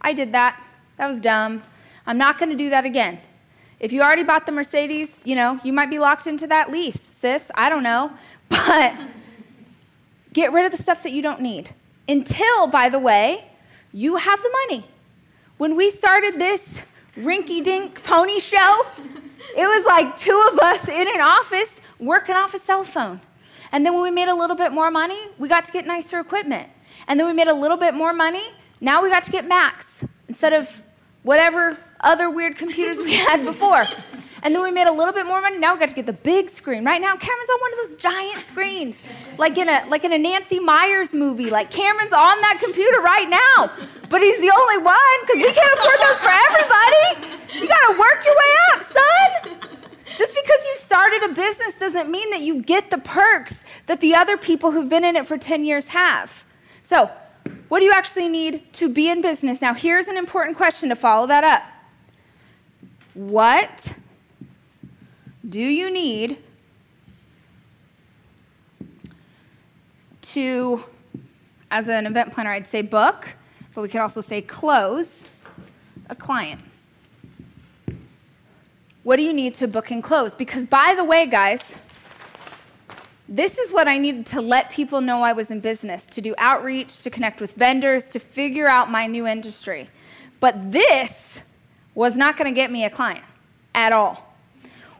I 0.00 0.12
did 0.12 0.32
that. 0.32 0.60
That 0.96 1.06
was 1.06 1.20
dumb. 1.20 1.62
I'm 2.08 2.18
not 2.18 2.40
going 2.40 2.50
to 2.50 2.56
do 2.56 2.70
that 2.70 2.84
again. 2.84 3.20
If 3.78 3.92
you 3.92 4.02
already 4.02 4.24
bought 4.24 4.46
the 4.46 4.50
Mercedes, 4.50 5.22
you 5.24 5.36
know, 5.36 5.60
you 5.62 5.72
might 5.72 5.90
be 5.90 6.00
locked 6.00 6.26
into 6.26 6.48
that 6.48 6.72
lease, 6.72 7.00
sis. 7.00 7.52
I 7.54 7.68
don't 7.68 7.84
know. 7.84 8.10
But 8.48 8.98
get 10.32 10.52
rid 10.52 10.66
of 10.66 10.72
the 10.72 10.82
stuff 10.82 11.04
that 11.04 11.12
you 11.12 11.22
don't 11.22 11.40
need. 11.40 11.70
Until, 12.08 12.66
by 12.66 12.88
the 12.88 12.98
way, 12.98 13.48
you 13.92 14.16
have 14.16 14.42
the 14.42 14.50
money. 14.66 14.88
When 15.56 15.76
we 15.76 15.90
started 15.90 16.40
this 16.40 16.82
rinky 17.16 17.62
dink 17.62 18.02
pony 18.02 18.40
show, 18.40 18.84
it 19.56 19.66
was 19.66 19.84
like 19.86 20.16
two 20.16 20.48
of 20.52 20.58
us 20.58 20.88
in 20.88 21.08
an 21.08 21.20
office 21.20 21.80
working 21.98 22.34
off 22.34 22.54
a 22.54 22.58
cell 22.58 22.84
phone. 22.84 23.20
And 23.72 23.84
then 23.84 23.94
when 23.94 24.02
we 24.02 24.10
made 24.10 24.28
a 24.28 24.34
little 24.34 24.56
bit 24.56 24.72
more 24.72 24.90
money, 24.90 25.18
we 25.38 25.48
got 25.48 25.64
to 25.64 25.72
get 25.72 25.86
nicer 25.86 26.20
equipment. 26.20 26.68
And 27.08 27.18
then 27.18 27.26
we 27.26 27.32
made 27.32 27.48
a 27.48 27.54
little 27.54 27.76
bit 27.76 27.94
more 27.94 28.12
money, 28.12 28.42
now 28.80 29.02
we 29.02 29.10
got 29.10 29.24
to 29.24 29.30
get 29.30 29.46
Macs 29.46 30.04
instead 30.28 30.52
of 30.52 30.82
whatever 31.22 31.78
other 32.00 32.30
weird 32.30 32.56
computers 32.56 32.98
we 32.98 33.14
had 33.14 33.44
before. 33.44 33.86
And 34.42 34.54
then 34.54 34.62
we 34.62 34.70
made 34.70 34.86
a 34.86 34.92
little 34.92 35.12
bit 35.12 35.26
more 35.26 35.40
money. 35.40 35.58
Now 35.58 35.74
we 35.74 35.80
got 35.80 35.88
to 35.88 35.94
get 35.94 36.06
the 36.06 36.12
big 36.12 36.50
screen. 36.50 36.84
Right 36.84 37.00
now, 37.00 37.16
Cameron's 37.16 37.50
on 37.50 37.60
one 37.60 37.72
of 37.72 37.78
those 37.78 37.94
giant 37.96 38.44
screens, 38.44 38.96
like 39.38 39.58
in 39.58 39.68
a 39.68 39.84
like 39.88 40.04
in 40.04 40.12
a 40.12 40.18
Nancy 40.18 40.60
Meyers 40.60 41.12
movie. 41.12 41.50
Like 41.50 41.72
Cameron's 41.72 42.12
on 42.12 42.40
that 42.42 42.60
computer 42.62 43.00
right 43.00 43.28
now, 43.28 43.72
but 44.08 44.20
he's 44.22 44.38
the 44.38 44.52
only 44.54 44.78
one 44.78 45.16
because 45.22 45.42
we 45.42 45.50
can't 45.52 45.72
afford 45.74 45.98
those 45.98 46.20
for 46.20 46.30
everybody. 46.30 47.58
You 47.58 47.66
got 47.66 47.92
to 47.92 47.98
work 47.98 48.24
your 48.24 48.36
way 48.36 48.52
up, 48.70 48.82
son. 48.84 49.15
Just 50.16 50.34
because 50.34 50.64
you 50.64 50.76
started 50.76 51.22
a 51.24 51.28
business 51.28 51.74
doesn't 51.78 52.10
mean 52.10 52.30
that 52.30 52.40
you 52.40 52.62
get 52.62 52.90
the 52.90 52.98
perks 52.98 53.64
that 53.84 54.00
the 54.00 54.14
other 54.14 54.38
people 54.38 54.70
who've 54.70 54.88
been 54.88 55.04
in 55.04 55.14
it 55.14 55.26
for 55.26 55.36
10 55.36 55.64
years 55.64 55.88
have. 55.88 56.44
So, 56.82 57.10
what 57.68 57.80
do 57.80 57.84
you 57.84 57.92
actually 57.92 58.28
need 58.28 58.72
to 58.74 58.88
be 58.88 59.10
in 59.10 59.20
business? 59.20 59.60
Now, 59.60 59.74
here's 59.74 60.08
an 60.08 60.16
important 60.16 60.56
question 60.56 60.88
to 60.88 60.96
follow 60.96 61.26
that 61.26 61.44
up. 61.44 61.62
What 63.12 63.94
do 65.46 65.60
you 65.60 65.90
need 65.90 66.38
to, 70.22 70.82
as 71.70 71.88
an 71.88 72.06
event 72.06 72.32
planner, 72.32 72.50
I'd 72.50 72.66
say 72.66 72.82
book, 72.82 73.34
but 73.74 73.82
we 73.82 73.88
could 73.88 74.00
also 74.00 74.20
say 74.22 74.40
close 74.40 75.26
a 76.08 76.14
client? 76.14 76.60
What 79.06 79.18
do 79.18 79.22
you 79.22 79.32
need 79.32 79.54
to 79.54 79.68
book 79.68 79.92
and 79.92 80.02
close? 80.02 80.34
Because, 80.34 80.66
by 80.66 80.94
the 80.96 81.04
way, 81.04 81.26
guys, 81.26 81.76
this 83.28 83.56
is 83.56 83.70
what 83.70 83.86
I 83.86 83.98
needed 83.98 84.26
to 84.26 84.40
let 84.40 84.72
people 84.72 85.00
know 85.00 85.22
I 85.22 85.32
was 85.32 85.48
in 85.48 85.60
business 85.60 86.08
to 86.08 86.20
do 86.20 86.34
outreach, 86.38 87.04
to 87.04 87.08
connect 87.08 87.40
with 87.40 87.52
vendors, 87.52 88.08
to 88.08 88.18
figure 88.18 88.66
out 88.66 88.90
my 88.90 89.06
new 89.06 89.24
industry. 89.24 89.90
But 90.40 90.72
this 90.72 91.42
was 91.94 92.16
not 92.16 92.36
going 92.36 92.52
to 92.52 92.54
get 92.54 92.72
me 92.72 92.84
a 92.84 92.90
client 92.90 93.24
at 93.76 93.92
all. 93.92 94.34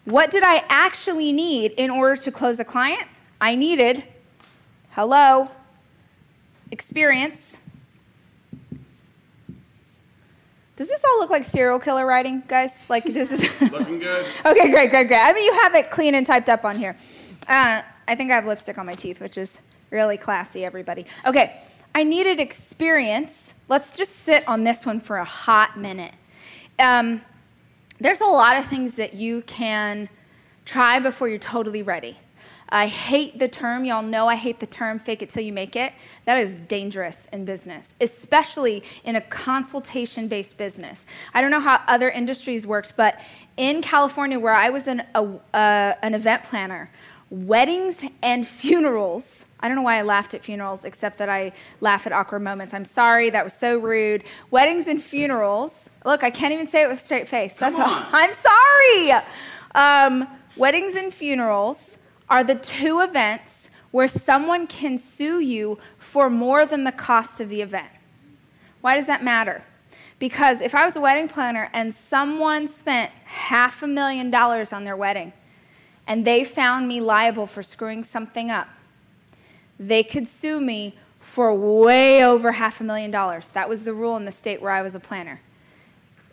What 0.04 0.30
did 0.30 0.44
I 0.44 0.62
actually 0.68 1.32
need 1.32 1.72
in 1.72 1.90
order 1.90 2.14
to 2.22 2.30
close 2.30 2.60
a 2.60 2.64
client? 2.64 3.08
I 3.40 3.56
needed, 3.56 4.04
hello, 4.90 5.50
experience 6.70 7.58
Does 10.76 10.88
this 10.88 11.02
all 11.04 11.18
look 11.18 11.30
like 11.30 11.47
serial 11.47 11.78
killer 11.78 12.04
writing, 12.04 12.42
guys? 12.47 12.85
Like 12.90 13.04
this 13.04 13.33
is 13.33 13.61
looking 13.73 13.99
good. 13.99 14.26
okay, 14.45 14.71
great, 14.71 14.90
great, 14.90 15.09
great. 15.09 15.21
I 15.21 15.33
mean, 15.33 15.45
you 15.45 15.61
have 15.62 15.75
it 15.75 15.90
clean 15.90 16.14
and 16.14 16.26
typed 16.26 16.50
up 16.50 16.64
on 16.64 16.76
here. 16.76 16.97
Uh, 17.49 17.80
I 18.06 18.14
think 18.14 18.30
I 18.30 18.35
have 18.35 18.45
lipstick 18.45 18.76
on 18.76 18.85
my 18.85 18.95
teeth, 18.95 19.18
which 19.18 19.38
is 19.38 19.59
really 19.90 20.18
classy, 20.18 20.66
everybody. 20.66 21.06
Okay, 21.25 21.62
I 21.95 22.04
needed 22.04 22.40
experience. 22.40 23.54
Let's 23.68 23.97
just 23.97 24.16
sit 24.16 24.47
on 24.47 24.64
this 24.64 24.85
one 24.85 25.00
for 25.00 25.16
a 25.16 25.25
hot 25.25 25.78
minute. 25.78 26.12
Um, 26.78 27.23
there's 27.99 28.21
a 28.21 28.26
lot 28.26 28.59
of 28.59 28.66
things 28.66 28.97
that 28.97 29.14
you 29.14 29.40
can 29.42 30.11
try 30.66 30.99
before 30.99 31.28
you're 31.28 31.38
totally 31.38 31.83
ready. 31.83 32.18
I 32.68 32.88
hate 32.88 33.38
the 33.38 33.46
term, 33.46 33.85
y'all 33.85 34.02
know 34.02 34.26
I 34.26 34.35
hate 34.35 34.58
the 34.58 34.66
term 34.66 34.99
fake 34.99 35.23
it 35.23 35.30
till 35.30 35.42
you 35.42 35.52
make 35.52 35.76
it. 35.76 35.92
That 36.25 36.38
is 36.38 36.56
dangerous 36.56 37.28
in 37.32 37.44
business, 37.44 37.94
especially 38.00 38.82
in 39.04 39.14
a 39.14 39.20
consultation 39.20 40.26
based 40.26 40.56
business. 40.56 41.06
I 41.32 41.40
don't 41.40 41.52
know 41.52 41.61
how 41.61 41.80
other 41.87 42.11
industries 42.11 42.66
worked, 42.66 42.96
but 42.96 43.20
in 43.56 43.82
California, 43.82 44.40
where 44.40 44.54
I 44.54 44.70
was 44.70 44.88
an, 44.88 45.04
a, 45.14 45.23
uh, 45.54 45.94
an 46.02 46.14
event 46.14 46.42
planner, 46.42 46.90
weddings 47.30 48.04
and 48.23 48.46
funerals. 48.46 49.46
I 49.61 49.68
don't 49.68 49.76
know 49.76 49.82
why 49.82 49.99
I 49.99 50.02
laughed 50.02 50.35
at 50.35 50.44
funerals, 50.44 50.85
except 50.85 51.18
that 51.18 51.28
I 51.28 51.52
laugh 51.80 52.06
at 52.06 52.12
awkward 52.12 52.40
moments. 52.42 52.75
I'm 52.75 52.85
sorry, 52.85 53.30
that 53.30 53.44
was 53.44 53.54
so 53.54 53.78
rude. 53.78 54.23
Weddings 54.50 54.87
and 54.87 55.02
funerals. 55.02 55.88
Look, 56.04 56.23
I 56.23 56.30
can't 56.30 56.52
even 56.52 56.66
say 56.66 56.82
it 56.82 56.88
with 56.88 56.99
a 56.99 57.00
straight 57.00 57.28
face. 57.28 57.54
That's 57.54 57.78
all. 57.78 58.04
I'm 58.12 58.32
sorry. 58.32 59.23
Um, 59.75 60.28
weddings 60.56 60.94
and 60.94 61.12
funerals 61.12 61.96
are 62.28 62.42
the 62.42 62.54
two 62.54 63.00
events 63.00 63.71
where 63.90 64.09
someone 64.09 64.66
can 64.66 64.99
sue 64.99 65.40
you 65.40 65.78
for 65.99 66.28
more 66.28 66.66
than 66.66 66.85
the 66.85 66.92
cost 66.92 67.40
of 67.40 67.49
the 67.49 67.62
event. 67.62 67.88
Why 68.80 68.95
does 68.95 69.06
that 69.06 69.23
matter? 69.25 69.62
Because 70.18 70.61
if 70.61 70.75
I 70.75 70.85
was 70.85 70.97
a 70.97 71.00
wedding 71.00 71.28
planner 71.28 71.71
and 71.73 71.95
someone 71.95 72.68
spent 72.68 73.11
half 73.25 73.83
a 73.83 73.87
million 73.87 74.30
dollars 74.30 74.73
on 74.73 74.85
their 74.85 74.97
wedding 74.97 75.33
and 76.06 76.25
they 76.25 76.45
found 76.45 76.88
me 76.88 77.00
liable 77.00 77.47
for 77.47 77.62
screwing 77.62 78.04
something 78.04 78.50
up, 78.50 78.68
they 79.78 80.02
could 80.02 80.26
sue 80.26 80.61
me 80.61 80.95
for 81.21 81.54
way 81.54 82.25
over 82.25 82.52
half 82.52 82.80
a 82.80 82.85
million 82.85 83.11
dollars. 83.11 83.49
That 83.49 83.68
was 83.68 83.85
the 83.85 83.92
rule 83.92 84.16
in 84.16 84.25
the 84.25 84.33
state 84.33 84.62
where 84.62 84.71
I 84.71 84.83
was 84.83 84.95
a 84.95 85.00
planner. 85.00 85.40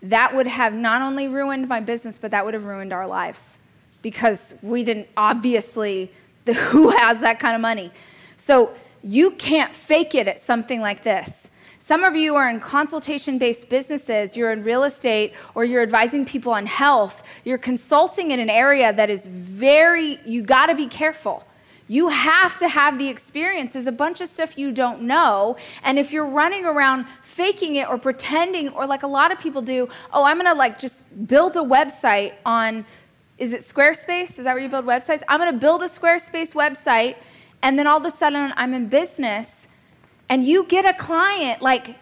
That 0.02 0.36
would 0.36 0.48
have 0.48 0.74
not 0.74 1.02
only 1.02 1.28
ruined 1.28 1.68
my 1.68 1.80
business, 1.80 2.18
but 2.18 2.32
that 2.32 2.46
would 2.46 2.54
have 2.54 2.66
ruined 2.66 2.94
our 2.94 3.08
lives 3.08 3.58
because 4.04 4.54
we 4.62 4.84
didn't 4.84 5.08
obviously 5.18 6.12
the, 6.46 6.54
who 6.54 6.90
has 6.90 7.20
that 7.22 7.40
kind 7.40 7.56
of 7.56 7.62
money 7.62 7.90
so 8.38 8.72
you 9.02 9.32
can't 9.32 9.74
fake 9.74 10.14
it 10.14 10.28
at 10.28 10.40
something 10.40 10.80
like 10.80 11.02
this 11.02 11.50
some 11.80 12.04
of 12.04 12.16
you 12.16 12.36
are 12.36 12.50
in 12.50 12.60
consultation 12.60 13.40
based 13.40 13.68
businesses 13.70 14.38
you're 14.38 14.52
in 14.52 14.64
real 14.64 14.84
estate 14.84 15.34
or 15.56 15.66
you're 15.66 15.82
advising 15.82 16.24
people 16.24 16.52
on 16.52 16.68
health 16.68 17.24
you're 17.44 17.58
consulting 17.58 18.30
in 18.30 18.40
an 18.40 18.50
area 18.50 18.94
that 18.94 19.10
is 19.10 19.26
very 19.26 20.20
you 20.26 20.44
got 20.44 20.68
to 20.68 20.76
be 20.76 20.86
careful 20.86 21.48
you 21.88 22.08
have 22.08 22.58
to 22.60 22.68
have 22.68 22.98
the 22.98 23.10
experience. 23.10 23.74
There's 23.74 23.88
a 23.88 23.92
bunch 23.92 24.22
of 24.22 24.30
stuff 24.30 24.58
you 24.58 24.72
don't 24.72 25.02
know. 25.02 25.58
And 25.84 26.00
if 26.00 26.12
you're 26.14 26.26
running 26.26 26.66
around 26.66 27.06
faking 27.24 27.76
it 27.76 27.90
or 27.90 27.98
pretending, 27.98 28.70
or 28.70 28.88
like 28.88 29.04
a 29.04 29.08
lot 29.08 29.32
of 29.32 29.40
people 29.40 29.62
do, 29.62 29.90
oh, 30.14 30.24
I'm 30.24 30.38
gonna 30.38 30.56
like 30.56 30.80
just 30.80 31.04
build 31.28 31.56
a 31.58 31.60
website 31.60 32.34
on 32.46 32.86
is 33.38 33.52
it 33.54 33.62
Squarespace? 33.62 34.38
Is 34.38 34.46
that 34.46 34.54
where 34.54 34.60
you 34.60 34.70
build 34.70 34.86
websites? 34.86 35.24
I'm 35.28 35.40
going 35.40 35.52
to 35.52 35.60
build 35.60 35.82
a 35.82 35.88
Squarespace 35.88 36.54
website, 36.54 37.16
and 37.62 37.78
then 37.78 37.88
all 37.88 37.98
of 37.98 38.06
a 38.06 38.16
sudden 38.16 38.54
I'm 38.56 38.74
in 38.74 38.88
business, 38.88 39.68
and 40.30 40.44
you 40.44 40.66
get 40.66 40.86
a 40.86 40.94
client. 40.94 41.62
Like, 41.62 41.98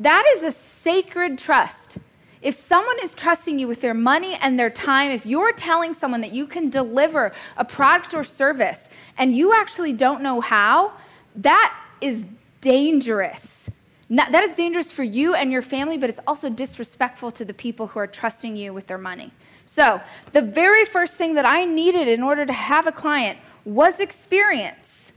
that 0.00 0.24
is 0.36 0.42
a 0.42 0.50
sacred 0.50 1.38
trust. 1.38 1.98
If 2.42 2.54
someone 2.54 2.96
is 3.02 3.14
trusting 3.14 3.58
you 3.58 3.66
with 3.66 3.80
their 3.80 3.94
money 3.94 4.36
and 4.42 4.58
their 4.58 4.68
time, 4.68 5.10
if 5.10 5.24
you're 5.24 5.52
telling 5.52 5.94
someone 5.94 6.20
that 6.20 6.32
you 6.32 6.46
can 6.46 6.68
deliver 6.68 7.32
a 7.56 7.64
product 7.64 8.12
or 8.12 8.22
service 8.22 8.88
and 9.16 9.34
you 9.34 9.54
actually 9.54 9.94
don't 9.94 10.22
know 10.22 10.42
how, 10.42 10.92
that 11.36 11.74
is 12.02 12.26
dangerous. 12.60 13.70
that 14.10 14.44
is 14.44 14.54
dangerous 14.56 14.92
for 14.92 15.02
you 15.02 15.34
and 15.34 15.50
your 15.50 15.62
family, 15.62 15.96
but 15.96 16.10
it's 16.10 16.20
also 16.26 16.50
disrespectful 16.50 17.30
to 17.30 17.46
the 17.46 17.54
people 17.54 17.88
who 17.88 17.98
are 17.98 18.06
trusting 18.06 18.56
you 18.56 18.74
with 18.74 18.88
their 18.88 18.98
money. 18.98 19.32
So, 19.64 20.00
the 20.32 20.42
very 20.42 20.84
first 20.84 21.16
thing 21.16 21.34
that 21.34 21.44
I 21.44 21.64
needed 21.64 22.08
in 22.08 22.22
order 22.22 22.46
to 22.46 22.52
have 22.52 22.86
a 22.86 22.92
client 22.92 23.38
was 23.64 23.98
experience. 23.98 25.12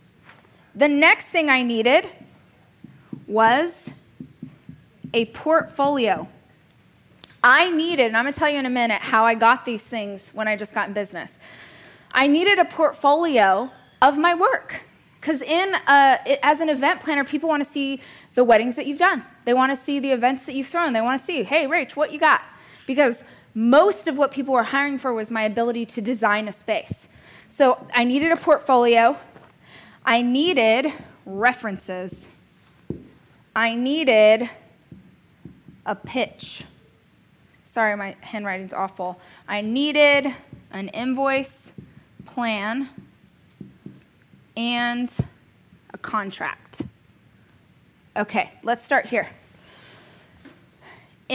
The 0.73 0.87
next 0.87 1.25
thing 1.25 1.49
I 1.49 1.63
needed 1.63 2.07
was 3.27 3.89
a 5.13 5.25
portfolio. 5.25 6.27
I 7.43 7.69
needed, 7.69 8.07
and 8.07 8.17
I'm 8.17 8.25
gonna 8.25 8.35
tell 8.35 8.49
you 8.49 8.59
in 8.59 8.65
a 8.65 8.69
minute 8.69 9.01
how 9.01 9.25
I 9.25 9.35
got 9.35 9.65
these 9.65 9.83
things 9.83 10.31
when 10.33 10.47
I 10.47 10.55
just 10.55 10.73
got 10.73 10.87
in 10.87 10.93
business. 10.93 11.37
I 12.11 12.27
needed 12.27 12.57
a 12.57 12.65
portfolio 12.65 13.71
of 14.01 14.17
my 14.17 14.33
work. 14.33 14.83
Because 15.19 15.41
in 15.41 15.75
as 15.87 16.61
an 16.61 16.69
event 16.69 17.01
planner, 17.01 17.23
people 17.25 17.49
want 17.49 17.63
to 17.63 17.69
see 17.69 18.01
the 18.35 18.43
weddings 18.43 18.75
that 18.75 18.85
you've 18.85 18.97
done. 18.97 19.25
They 19.45 19.53
want 19.53 19.71
to 19.71 19.75
see 19.75 19.99
the 19.99 20.11
events 20.11 20.45
that 20.45 20.55
you've 20.55 20.67
thrown. 20.67 20.93
They 20.93 21.01
want 21.01 21.19
to 21.19 21.25
see, 21.25 21.43
hey, 21.43 21.65
Rach, 21.65 21.95
what 21.95 22.13
you 22.13 22.19
got? 22.19 22.41
Because 22.85 23.23
most 23.57 24.07
of 24.07 24.19
what 24.19 24.29
people 24.29 24.53
were 24.53 24.61
hiring 24.61 24.99
for 24.99 25.11
was 25.11 25.31
my 25.31 25.41
ability 25.41 25.83
to 25.83 25.99
design 25.99 26.47
a 26.47 26.51
space. 26.51 27.09
So 27.47 27.87
I 27.91 28.03
needed 28.03 28.31
a 28.31 28.37
portfolio. 28.37 29.17
I 30.05 30.21
needed 30.21 30.93
references. 31.25 32.29
I 33.55 33.73
needed 33.73 34.47
a 35.87 35.95
pitch. 35.95 36.65
Sorry, 37.63 37.97
my 37.97 38.15
handwriting's 38.21 38.73
awful. 38.73 39.19
I 39.47 39.61
needed 39.61 40.35
an 40.69 40.89
invoice, 40.89 41.73
plan, 42.25 42.89
and 44.55 45.11
a 45.91 45.97
contract. 45.97 46.83
Okay, 48.15 48.53
let's 48.61 48.85
start 48.85 49.07
here 49.07 49.29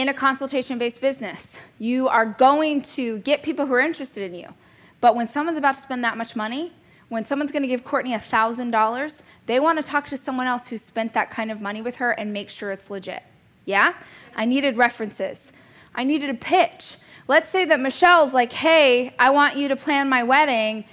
in 0.03 0.09
a 0.09 0.13
consultation 0.13 0.77
based 0.77 0.99
business. 0.99 1.57
You 1.79 2.09
are 2.09 2.25
going 2.25 2.81
to 2.81 3.19
get 3.19 3.41
people 3.41 3.65
who 3.65 3.73
are 3.73 3.79
interested 3.79 4.29
in 4.29 4.37
you. 4.37 4.53
But 4.99 5.15
when 5.15 5.29
someone's 5.29 5.57
about 5.57 5.75
to 5.75 5.81
spend 5.81 6.03
that 6.03 6.17
much 6.17 6.35
money, 6.35 6.73
when 7.07 7.25
someone's 7.25 7.53
going 7.53 7.61
to 7.61 7.69
give 7.69 7.85
Courtney 7.85 8.11
$1,000, 8.11 9.21
they 9.45 9.61
want 9.61 9.81
to 9.81 9.83
talk 9.83 10.07
to 10.07 10.17
someone 10.17 10.45
else 10.45 10.67
who 10.67 10.77
spent 10.77 11.13
that 11.13 11.31
kind 11.31 11.49
of 11.49 11.61
money 11.61 11.81
with 11.81 11.95
her 11.97 12.11
and 12.11 12.33
make 12.33 12.49
sure 12.49 12.73
it's 12.73 12.89
legit. 12.89 13.23
Yeah? 13.63 13.93
I 14.35 14.43
needed 14.43 14.75
references. 14.75 15.53
I 15.95 16.03
needed 16.03 16.29
a 16.29 16.33
pitch. 16.33 16.97
Let's 17.29 17.49
say 17.49 17.63
that 17.63 17.79
Michelle's 17.79 18.33
like, 18.33 18.51
hey, 18.51 19.15
I 19.17 19.29
want 19.29 19.55
you 19.55 19.69
to 19.69 19.77
plan 19.77 20.09
my 20.09 20.23
wedding. 20.23 20.83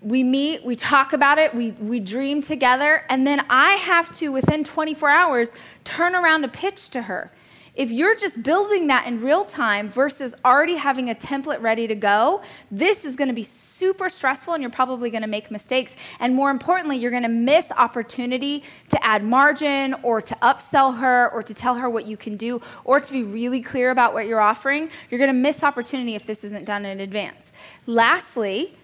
We 0.00 0.24
meet, 0.24 0.64
we 0.64 0.76
talk 0.76 1.12
about 1.12 1.36
it, 1.36 1.54
we, 1.54 1.72
we 1.72 2.00
dream 2.00 2.40
together, 2.40 3.04
and 3.10 3.26
then 3.26 3.44
I 3.50 3.72
have 3.72 4.16
to, 4.16 4.32
within 4.32 4.64
24 4.64 5.10
hours, 5.10 5.54
turn 5.84 6.14
around 6.14 6.44
a 6.44 6.48
pitch 6.48 6.88
to 6.90 7.02
her 7.02 7.30
if 7.76 7.90
you're 7.90 8.16
just 8.16 8.42
building 8.42 8.86
that 8.86 9.06
in 9.06 9.20
real 9.20 9.44
time 9.44 9.90
versus 9.90 10.34
already 10.44 10.76
having 10.76 11.10
a 11.10 11.14
template 11.14 11.60
ready 11.60 11.86
to 11.86 11.94
go, 11.94 12.42
this 12.70 13.04
is 13.04 13.16
going 13.16 13.28
to 13.28 13.34
be 13.34 13.42
super 13.42 14.08
stressful 14.08 14.54
and 14.54 14.62
you're 14.62 14.70
probably 14.70 15.10
going 15.10 15.22
to 15.22 15.28
make 15.28 15.50
mistakes. 15.50 15.94
And 16.18 16.34
more 16.34 16.50
importantly, 16.50 16.96
you're 16.96 17.10
going 17.10 17.22
to 17.22 17.28
miss 17.28 17.70
opportunity 17.72 18.64
to 18.88 19.04
add 19.04 19.22
margin 19.22 19.94
or 20.02 20.22
to 20.22 20.34
upsell 20.36 20.98
her 20.98 21.30
or 21.30 21.42
to 21.42 21.52
tell 21.52 21.74
her 21.74 21.90
what 21.90 22.06
you 22.06 22.16
can 22.16 22.38
do 22.38 22.62
or 22.84 22.98
to 22.98 23.12
be 23.12 23.22
really 23.22 23.60
clear 23.60 23.90
about 23.90 24.14
what 24.14 24.26
you're 24.26 24.40
offering. 24.40 24.88
You're 25.10 25.18
going 25.18 25.32
to 25.32 25.38
miss 25.38 25.62
opportunity 25.62 26.14
if 26.14 26.26
this 26.26 26.44
isn't 26.44 26.64
done 26.64 26.86
in 26.86 27.00
advance. 27.00 27.52
Lastly, 27.86 28.74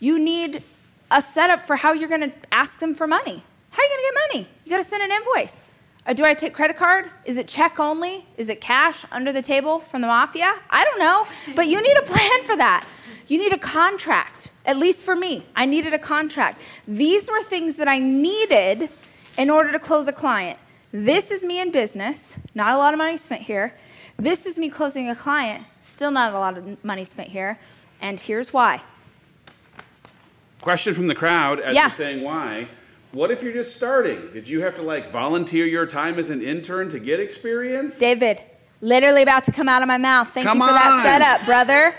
you 0.00 0.18
need 0.18 0.64
a 1.10 1.22
setup 1.22 1.66
for 1.66 1.76
how 1.76 1.92
you're 1.92 2.08
going 2.08 2.28
to 2.28 2.32
ask 2.50 2.80
them 2.80 2.94
for 2.94 3.06
money. 3.06 3.44
How 3.70 3.80
are 3.80 3.84
you 3.84 3.90
going 3.90 4.00
to 4.00 4.12
get 4.12 4.14
money? 4.32 4.48
You 4.64 4.70
got 4.70 4.78
to 4.78 4.84
send 4.84 5.02
an 5.04 5.12
invoice. 5.12 5.66
Uh, 6.06 6.12
do 6.12 6.24
I 6.24 6.34
take 6.34 6.52
credit 6.52 6.76
card? 6.76 7.10
Is 7.24 7.38
it 7.38 7.48
check 7.48 7.80
only? 7.80 8.26
Is 8.36 8.48
it 8.48 8.60
cash 8.60 9.04
under 9.10 9.32
the 9.32 9.40
table 9.40 9.78
from 9.80 10.02
the 10.02 10.06
mafia? 10.06 10.54
I 10.68 10.84
don't 10.84 10.98
know, 10.98 11.26
but 11.54 11.66
you 11.66 11.80
need 11.82 11.96
a 11.96 12.02
plan 12.02 12.44
for 12.44 12.56
that. 12.56 12.86
You 13.26 13.38
need 13.38 13.54
a 13.54 13.58
contract, 13.58 14.50
at 14.66 14.76
least 14.76 15.02
for 15.02 15.16
me. 15.16 15.44
I 15.56 15.64
needed 15.64 15.94
a 15.94 15.98
contract. 15.98 16.60
These 16.86 17.28
were 17.30 17.42
things 17.42 17.76
that 17.76 17.88
I 17.88 17.98
needed 17.98 18.90
in 19.38 19.48
order 19.48 19.72
to 19.72 19.78
close 19.78 20.06
a 20.06 20.12
client. 20.12 20.58
This 20.92 21.30
is 21.30 21.42
me 21.42 21.58
in 21.60 21.70
business, 21.72 22.36
not 22.54 22.74
a 22.74 22.76
lot 22.76 22.92
of 22.92 22.98
money 22.98 23.16
spent 23.16 23.42
here. 23.42 23.74
This 24.18 24.44
is 24.46 24.58
me 24.58 24.68
closing 24.68 25.08
a 25.08 25.16
client, 25.16 25.64
still 25.82 26.10
not 26.10 26.34
a 26.34 26.38
lot 26.38 26.58
of 26.58 26.84
money 26.84 27.04
spent 27.04 27.30
here. 27.30 27.58
And 28.00 28.20
here's 28.20 28.52
why. 28.52 28.82
Question 30.60 30.94
from 30.94 31.08
the 31.08 31.14
crowd 31.14 31.60
as 31.60 31.74
Yeah. 31.74 31.84
you're 31.86 31.90
saying 31.96 32.22
why. 32.22 32.68
What 33.14 33.30
if 33.30 33.44
you're 33.44 33.52
just 33.52 33.76
starting? 33.76 34.30
Did 34.32 34.48
you 34.48 34.62
have 34.62 34.74
to 34.74 34.82
like 34.82 35.12
volunteer 35.12 35.66
your 35.66 35.86
time 35.86 36.18
as 36.18 36.30
an 36.30 36.42
intern 36.42 36.90
to 36.90 36.98
get 36.98 37.20
experience? 37.20 37.96
David, 37.96 38.42
literally 38.80 39.22
about 39.22 39.44
to 39.44 39.52
come 39.52 39.68
out 39.68 39.82
of 39.82 39.88
my 39.88 39.98
mouth. 39.98 40.28
Thank 40.30 40.48
Come 40.48 40.58
you 40.58 40.64
for 40.64 40.70
on. 40.70 40.74
that 40.74 41.04
setup, 41.04 41.46
brother. 41.46 41.94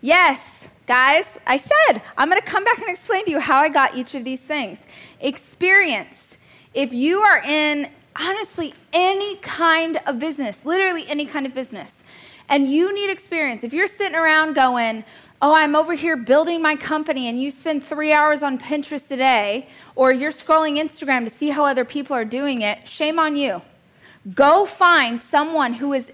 Yes, 0.00 0.68
guys, 0.86 1.38
I 1.46 1.56
said 1.56 2.02
I'm 2.18 2.28
going 2.28 2.40
to 2.40 2.46
come 2.46 2.64
back 2.64 2.80
and 2.80 2.88
explain 2.88 3.24
to 3.26 3.30
you 3.30 3.38
how 3.38 3.60
I 3.60 3.68
got 3.68 3.96
each 3.96 4.16
of 4.16 4.24
these 4.24 4.40
things. 4.40 4.84
Experience. 5.20 6.36
If 6.74 6.92
you 6.92 7.20
are 7.20 7.38
in, 7.44 7.88
honestly, 8.16 8.74
any 8.92 9.36
kind 9.36 10.00
of 10.04 10.18
business, 10.18 10.64
literally 10.64 11.04
any 11.06 11.26
kind 11.26 11.46
of 11.46 11.54
business, 11.54 12.02
and 12.48 12.68
you 12.68 12.92
need 12.92 13.08
experience, 13.08 13.62
if 13.62 13.72
you're 13.72 13.86
sitting 13.86 14.16
around 14.16 14.54
going, 14.54 15.04
oh, 15.42 15.54
I'm 15.54 15.74
over 15.74 15.94
here 15.94 16.16
building 16.16 16.60
my 16.60 16.76
company, 16.76 17.28
and 17.28 17.40
you 17.40 17.50
spend 17.50 17.82
three 17.82 18.12
hours 18.12 18.42
on 18.42 18.58
Pinterest 18.58 19.10
a 19.10 19.16
day, 19.16 19.68
or 19.94 20.12
you're 20.12 20.30
scrolling 20.30 20.78
Instagram 20.78 21.24
to 21.24 21.34
see 21.34 21.50
how 21.50 21.64
other 21.64 21.84
people 21.84 22.14
are 22.14 22.24
doing 22.24 22.62
it, 22.62 22.88
shame 22.88 23.18
on 23.18 23.36
you. 23.36 23.62
Go 24.34 24.66
find 24.66 25.20
someone 25.20 25.74
who 25.74 25.92
is 25.92 26.12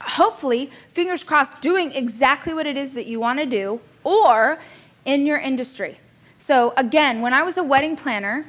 hopefully, 0.00 0.70
fingers 0.90 1.22
crossed, 1.22 1.60
doing 1.60 1.92
exactly 1.92 2.54
what 2.54 2.66
it 2.66 2.76
is 2.76 2.92
that 2.92 3.06
you 3.06 3.20
want 3.20 3.38
to 3.38 3.46
do 3.46 3.80
or 4.04 4.58
in 5.04 5.26
your 5.26 5.38
industry. 5.38 5.98
So, 6.38 6.72
again, 6.76 7.20
when 7.20 7.32
I 7.32 7.42
was 7.42 7.56
a 7.56 7.62
wedding 7.62 7.96
planner, 7.96 8.46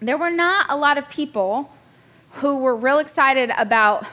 there 0.00 0.18
were 0.18 0.30
not 0.30 0.66
a 0.68 0.76
lot 0.76 0.98
of 0.98 1.08
people 1.08 1.72
who 2.32 2.58
were 2.58 2.74
real 2.74 2.98
excited 2.98 3.52
about 3.56 4.04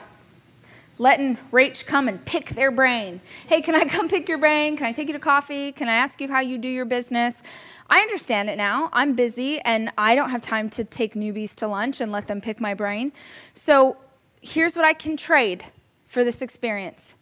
letting 1.02 1.36
Rach 1.50 1.84
come 1.84 2.06
and 2.06 2.24
pick 2.24 2.50
their 2.50 2.70
brain. 2.70 3.20
Hey, 3.48 3.60
can 3.60 3.74
I 3.74 3.84
come 3.86 4.08
pick 4.08 4.28
your 4.28 4.38
brain? 4.38 4.76
Can 4.76 4.86
I 4.86 4.92
take 4.92 5.08
you 5.08 5.14
to 5.14 5.18
coffee? 5.18 5.72
Can 5.72 5.88
I 5.88 5.94
ask 5.94 6.20
you 6.20 6.28
how 6.28 6.38
you 6.38 6.58
do 6.58 6.68
your 6.68 6.84
business? 6.84 7.42
I 7.90 7.98
understand 7.98 8.48
it 8.48 8.56
now. 8.56 8.88
I'm 8.92 9.14
busy 9.14 9.58
and 9.62 9.90
I 9.98 10.14
don't 10.14 10.30
have 10.30 10.42
time 10.42 10.70
to 10.70 10.84
take 10.84 11.14
newbies 11.14 11.56
to 11.56 11.66
lunch 11.66 12.00
and 12.00 12.12
let 12.12 12.28
them 12.28 12.40
pick 12.40 12.60
my 12.60 12.72
brain. 12.74 13.12
So 13.52 13.96
here's 14.40 14.76
what 14.76 14.84
I 14.84 14.92
can 14.92 15.16
trade 15.16 15.64
for 16.06 16.22
this 16.22 16.40
experience 16.40 17.16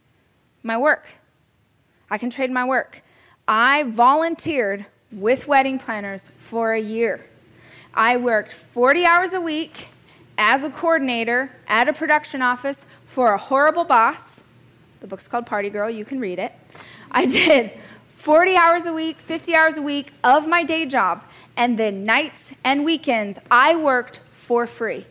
my 0.62 0.76
work. 0.76 1.06
I 2.10 2.18
can 2.18 2.28
trade 2.28 2.50
my 2.50 2.66
work. 2.66 3.02
I 3.48 3.84
volunteered 3.84 4.84
with 5.10 5.48
wedding 5.48 5.78
planners 5.78 6.30
for 6.38 6.74
a 6.74 6.80
year. 6.80 7.26
I 7.94 8.18
worked 8.18 8.52
40 8.52 9.06
hours 9.06 9.32
a 9.32 9.40
week 9.40 9.88
as 10.36 10.64
a 10.64 10.70
coordinator 10.70 11.50
at 11.66 11.88
a 11.88 11.92
production 11.92 12.40
office 12.40 12.86
for 13.10 13.32
a 13.32 13.38
horrible 13.38 13.82
boss. 13.82 14.44
The 15.00 15.08
book's 15.08 15.26
called 15.26 15.44
Party 15.44 15.68
Girl, 15.68 15.90
you 15.90 16.04
can 16.04 16.20
read 16.20 16.38
it. 16.38 16.52
I 17.10 17.26
did 17.26 17.72
40 18.14 18.54
hours 18.54 18.86
a 18.86 18.92
week, 18.92 19.18
50 19.18 19.52
hours 19.52 19.76
a 19.76 19.82
week 19.82 20.12
of 20.22 20.46
my 20.46 20.62
day 20.62 20.86
job, 20.86 21.24
and 21.56 21.76
then 21.76 22.04
nights 22.04 22.54
and 22.62 22.84
weekends, 22.84 23.40
I 23.50 23.74
worked 23.74 24.20
for 24.32 24.64
free. 24.68 25.06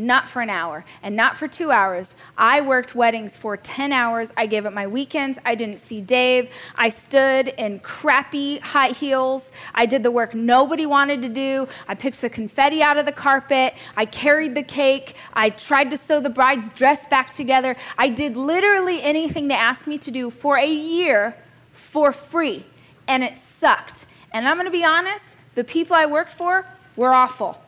Not 0.00 0.30
for 0.30 0.40
an 0.40 0.48
hour 0.48 0.86
and 1.02 1.14
not 1.14 1.36
for 1.36 1.46
two 1.46 1.70
hours. 1.70 2.14
I 2.38 2.62
worked 2.62 2.94
weddings 2.94 3.36
for 3.36 3.58
10 3.58 3.92
hours. 3.92 4.32
I 4.34 4.46
gave 4.46 4.64
up 4.64 4.72
my 4.72 4.86
weekends. 4.86 5.38
I 5.44 5.54
didn't 5.54 5.78
see 5.78 6.00
Dave. 6.00 6.48
I 6.74 6.88
stood 6.88 7.48
in 7.48 7.80
crappy 7.80 8.60
high 8.60 8.92
heels. 8.92 9.52
I 9.74 9.84
did 9.84 10.02
the 10.02 10.10
work 10.10 10.32
nobody 10.32 10.86
wanted 10.86 11.20
to 11.20 11.28
do. 11.28 11.68
I 11.86 11.94
picked 11.94 12.22
the 12.22 12.30
confetti 12.30 12.82
out 12.82 12.96
of 12.96 13.04
the 13.04 13.12
carpet. 13.12 13.74
I 13.94 14.06
carried 14.06 14.54
the 14.54 14.62
cake. 14.62 15.16
I 15.34 15.50
tried 15.50 15.90
to 15.90 15.98
sew 15.98 16.18
the 16.18 16.30
bride's 16.30 16.70
dress 16.70 17.04
back 17.04 17.34
together. 17.34 17.76
I 17.98 18.08
did 18.08 18.38
literally 18.38 19.02
anything 19.02 19.48
they 19.48 19.54
asked 19.54 19.86
me 19.86 19.98
to 19.98 20.10
do 20.10 20.30
for 20.30 20.56
a 20.56 20.66
year 20.66 21.36
for 21.72 22.10
free. 22.10 22.64
And 23.06 23.22
it 23.22 23.36
sucked. 23.36 24.06
And 24.32 24.48
I'm 24.48 24.56
going 24.56 24.64
to 24.64 24.70
be 24.70 24.84
honest, 24.84 25.24
the 25.56 25.64
people 25.64 25.94
I 25.94 26.06
worked 26.06 26.32
for 26.32 26.64
were 26.96 27.12
awful. 27.12 27.60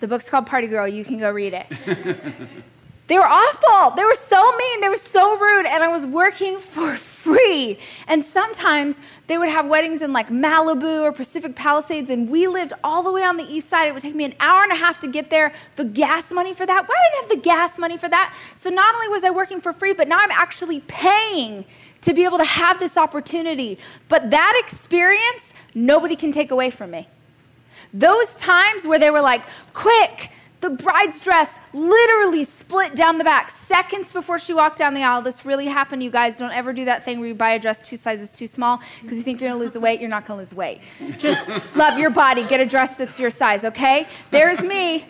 The 0.00 0.08
book's 0.08 0.28
called 0.28 0.46
Party 0.46 0.66
Girl. 0.66 0.86
You 0.86 1.04
can 1.04 1.18
go 1.18 1.30
read 1.30 1.54
it. 1.54 1.66
they 3.06 3.18
were 3.18 3.26
awful. 3.26 3.96
They 3.96 4.04
were 4.04 4.14
so 4.14 4.56
mean. 4.56 4.80
They 4.80 4.88
were 4.88 4.96
so 4.96 5.38
rude. 5.38 5.66
And 5.66 5.82
I 5.82 5.88
was 5.88 6.04
working 6.06 6.58
for 6.60 6.96
free. 6.96 7.78
And 8.06 8.22
sometimes 8.22 9.00
they 9.26 9.38
would 9.38 9.48
have 9.48 9.66
weddings 9.66 10.02
in 10.02 10.12
like 10.12 10.28
Malibu 10.28 11.02
or 11.02 11.12
Pacific 11.12 11.56
Palisades. 11.56 12.10
And 12.10 12.28
we 12.28 12.46
lived 12.46 12.72
all 12.82 13.02
the 13.02 13.12
way 13.12 13.22
on 13.22 13.36
the 13.36 13.44
east 13.44 13.70
side. 13.70 13.88
It 13.88 13.94
would 13.94 14.02
take 14.02 14.14
me 14.14 14.24
an 14.24 14.34
hour 14.40 14.62
and 14.62 14.72
a 14.72 14.76
half 14.76 15.00
to 15.00 15.08
get 15.08 15.30
there. 15.30 15.52
The 15.76 15.84
gas 15.84 16.30
money 16.30 16.52
for 16.52 16.66
that. 16.66 16.88
Why 16.88 16.94
didn't 17.04 17.14
I 17.14 17.20
have 17.20 17.30
the 17.30 17.48
gas 17.48 17.78
money 17.78 17.96
for 17.96 18.08
that? 18.08 18.34
So 18.54 18.70
not 18.70 18.94
only 18.94 19.08
was 19.08 19.24
I 19.24 19.30
working 19.30 19.60
for 19.60 19.72
free, 19.72 19.94
but 19.94 20.08
now 20.08 20.18
I'm 20.20 20.30
actually 20.30 20.80
paying 20.80 21.64
to 22.02 22.12
be 22.12 22.24
able 22.24 22.36
to 22.36 22.44
have 22.44 22.78
this 22.78 22.98
opportunity. 22.98 23.78
But 24.08 24.30
that 24.30 24.60
experience, 24.62 25.54
nobody 25.74 26.16
can 26.16 26.32
take 26.32 26.50
away 26.50 26.68
from 26.68 26.90
me. 26.90 27.08
Those 27.94 28.34
times 28.34 28.84
where 28.84 28.98
they 28.98 29.10
were 29.10 29.20
like, 29.20 29.42
quick, 29.72 30.30
the 30.60 30.70
bride's 30.70 31.20
dress 31.20 31.58
literally 31.72 32.42
split 32.42 32.96
down 32.96 33.18
the 33.18 33.24
back 33.24 33.50
seconds 33.50 34.12
before 34.12 34.38
she 34.38 34.52
walked 34.52 34.78
down 34.78 34.94
the 34.94 35.02
aisle. 35.02 35.22
This 35.22 35.44
really 35.44 35.66
happened, 35.66 36.02
you 36.02 36.10
guys. 36.10 36.38
Don't 36.38 36.52
ever 36.52 36.72
do 36.72 36.86
that 36.86 37.04
thing 37.04 37.20
where 37.20 37.28
you 37.28 37.34
buy 37.34 37.50
a 37.50 37.58
dress 37.58 37.80
two 37.80 37.96
sizes 37.96 38.32
too 38.32 38.46
small 38.46 38.80
because 39.02 39.16
you 39.16 39.22
think 39.22 39.40
you're 39.40 39.50
gonna 39.50 39.60
lose 39.60 39.74
the 39.74 39.80
weight. 39.80 40.00
You're 40.00 40.10
not 40.10 40.26
gonna 40.26 40.38
lose 40.38 40.54
weight. 40.54 40.80
Just 41.18 41.50
love 41.76 41.98
your 41.98 42.10
body. 42.10 42.44
Get 42.44 42.60
a 42.60 42.66
dress 42.66 42.96
that's 42.96 43.20
your 43.20 43.30
size, 43.30 43.64
okay? 43.64 44.08
There's 44.30 44.60
me 44.60 45.06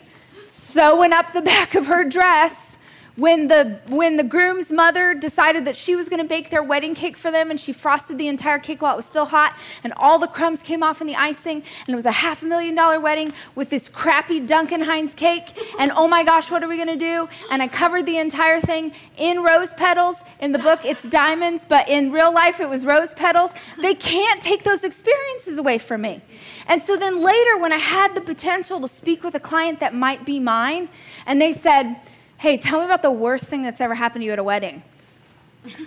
sewing 0.47 1.11
up 1.13 1.33
the 1.33 1.41
back 1.41 1.73
of 1.73 1.87
her 1.87 2.03
dress 2.03 2.74
when 3.15 3.47
the 3.47 3.79
when 3.87 4.17
the 4.17 4.23
groom's 4.23 4.71
mother 4.71 5.13
decided 5.13 5.63
that 5.65 5.75
she 5.75 5.95
was 5.95 6.09
going 6.09 6.21
to 6.21 6.27
bake 6.27 6.49
their 6.49 6.63
wedding 6.63 6.93
cake 6.93 7.15
for 7.15 7.31
them 7.31 7.49
and 7.49 7.59
she 7.59 7.71
frosted 7.71 8.17
the 8.17 8.27
entire 8.27 8.59
cake 8.59 8.81
while 8.81 8.93
it 8.93 8.97
was 8.97 9.05
still 9.05 9.25
hot 9.25 9.55
and 9.83 9.93
all 9.95 10.19
the 10.19 10.27
crumbs 10.27 10.61
came 10.61 10.83
off 10.83 10.99
in 10.99 11.07
the 11.07 11.15
icing 11.15 11.63
and 11.87 11.89
it 11.89 11.95
was 11.95 12.05
a 12.05 12.11
half 12.11 12.43
a 12.43 12.45
million 12.45 12.75
dollar 12.75 12.99
wedding 12.99 13.31
with 13.55 13.69
this 13.69 13.87
crappy 13.87 14.39
Duncan 14.39 14.81
Hines 14.81 15.13
cake 15.13 15.57
and 15.79 15.91
oh 15.91 16.07
my 16.07 16.23
gosh 16.23 16.51
what 16.51 16.63
are 16.63 16.67
we 16.67 16.75
going 16.75 16.87
to 16.87 16.95
do? 16.95 17.29
And 17.49 17.61
I 17.61 17.67
covered 17.67 18.05
the 18.05 18.17
entire 18.17 18.59
thing 18.59 18.91
in 19.17 19.43
rose 19.43 19.73
petals. 19.73 20.17
In 20.41 20.51
the 20.51 20.59
book 20.59 20.83
it's 20.83 21.03
diamonds 21.03 21.65
but 21.67 21.87
in 21.87 22.11
real 22.11 22.33
life 22.33 22.59
it 22.59 22.67
was 22.67 22.85
rose 22.85 23.13
petals. 23.13 23.51
They 23.81 23.95
can't 23.95 24.41
take 24.41 24.63
those 24.63 24.83
experiences 24.83 25.57
away 25.57 25.77
from 25.77 26.01
me. 26.01 26.21
And 26.67 26.81
so 26.81 26.97
then 26.97 27.23
later 27.23 27.57
when 27.59 27.71
I 27.71 27.77
had 27.77 28.13
the 28.13 28.21
potential 28.21 28.81
to 28.81 28.87
speak 28.89 29.23
with 29.23 29.35
a 29.35 29.39
client 29.39 29.79
that 29.79 29.93
might 29.93 30.25
be 30.25 30.39
mine 30.39 30.89
and 31.25 31.41
they 31.41 31.53
said 31.53 31.95
Hey, 32.37 32.57
tell 32.57 32.79
me 32.79 32.85
about 32.85 33.01
the 33.01 33.11
worst 33.11 33.45
thing 33.45 33.63
that's 33.63 33.79
ever 33.79 33.95
happened 33.95 34.21
to 34.21 34.25
you 34.25 34.33
at 34.33 34.39
a 34.39 34.43
wedding. 34.43 34.83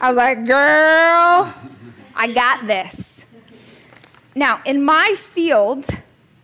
I 0.00 0.08
was 0.08 0.16
like, 0.16 0.46
Girl, 0.46 1.54
I 2.14 2.32
got 2.32 2.66
this. 2.66 3.26
Now, 4.34 4.62
in 4.64 4.82
my 4.82 5.14
field, 5.16 5.86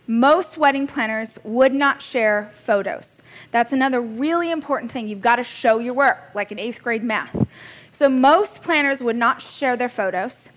most 0.07 0.57
wedding 0.57 0.85
planners 0.85 1.39
would 1.43 1.73
not 1.73 2.01
share 2.01 2.51
photos. 2.53 3.21
That's 3.51 3.73
another 3.73 3.99
really 3.99 4.51
important 4.51 4.91
thing. 4.91 5.07
You've 5.07 5.21
got 5.21 5.37
to 5.37 5.43
show 5.43 5.79
your 5.79 5.93
work, 5.93 6.31
like 6.35 6.51
in 6.51 6.59
eighth 6.59 6.83
grade 6.83 7.03
math. 7.03 7.47
So, 7.91 8.07
most 8.07 8.61
planners 8.61 9.01
would 9.01 9.15
not 9.15 9.41
share 9.41 9.75
their 9.75 9.89
photos, 9.89 10.49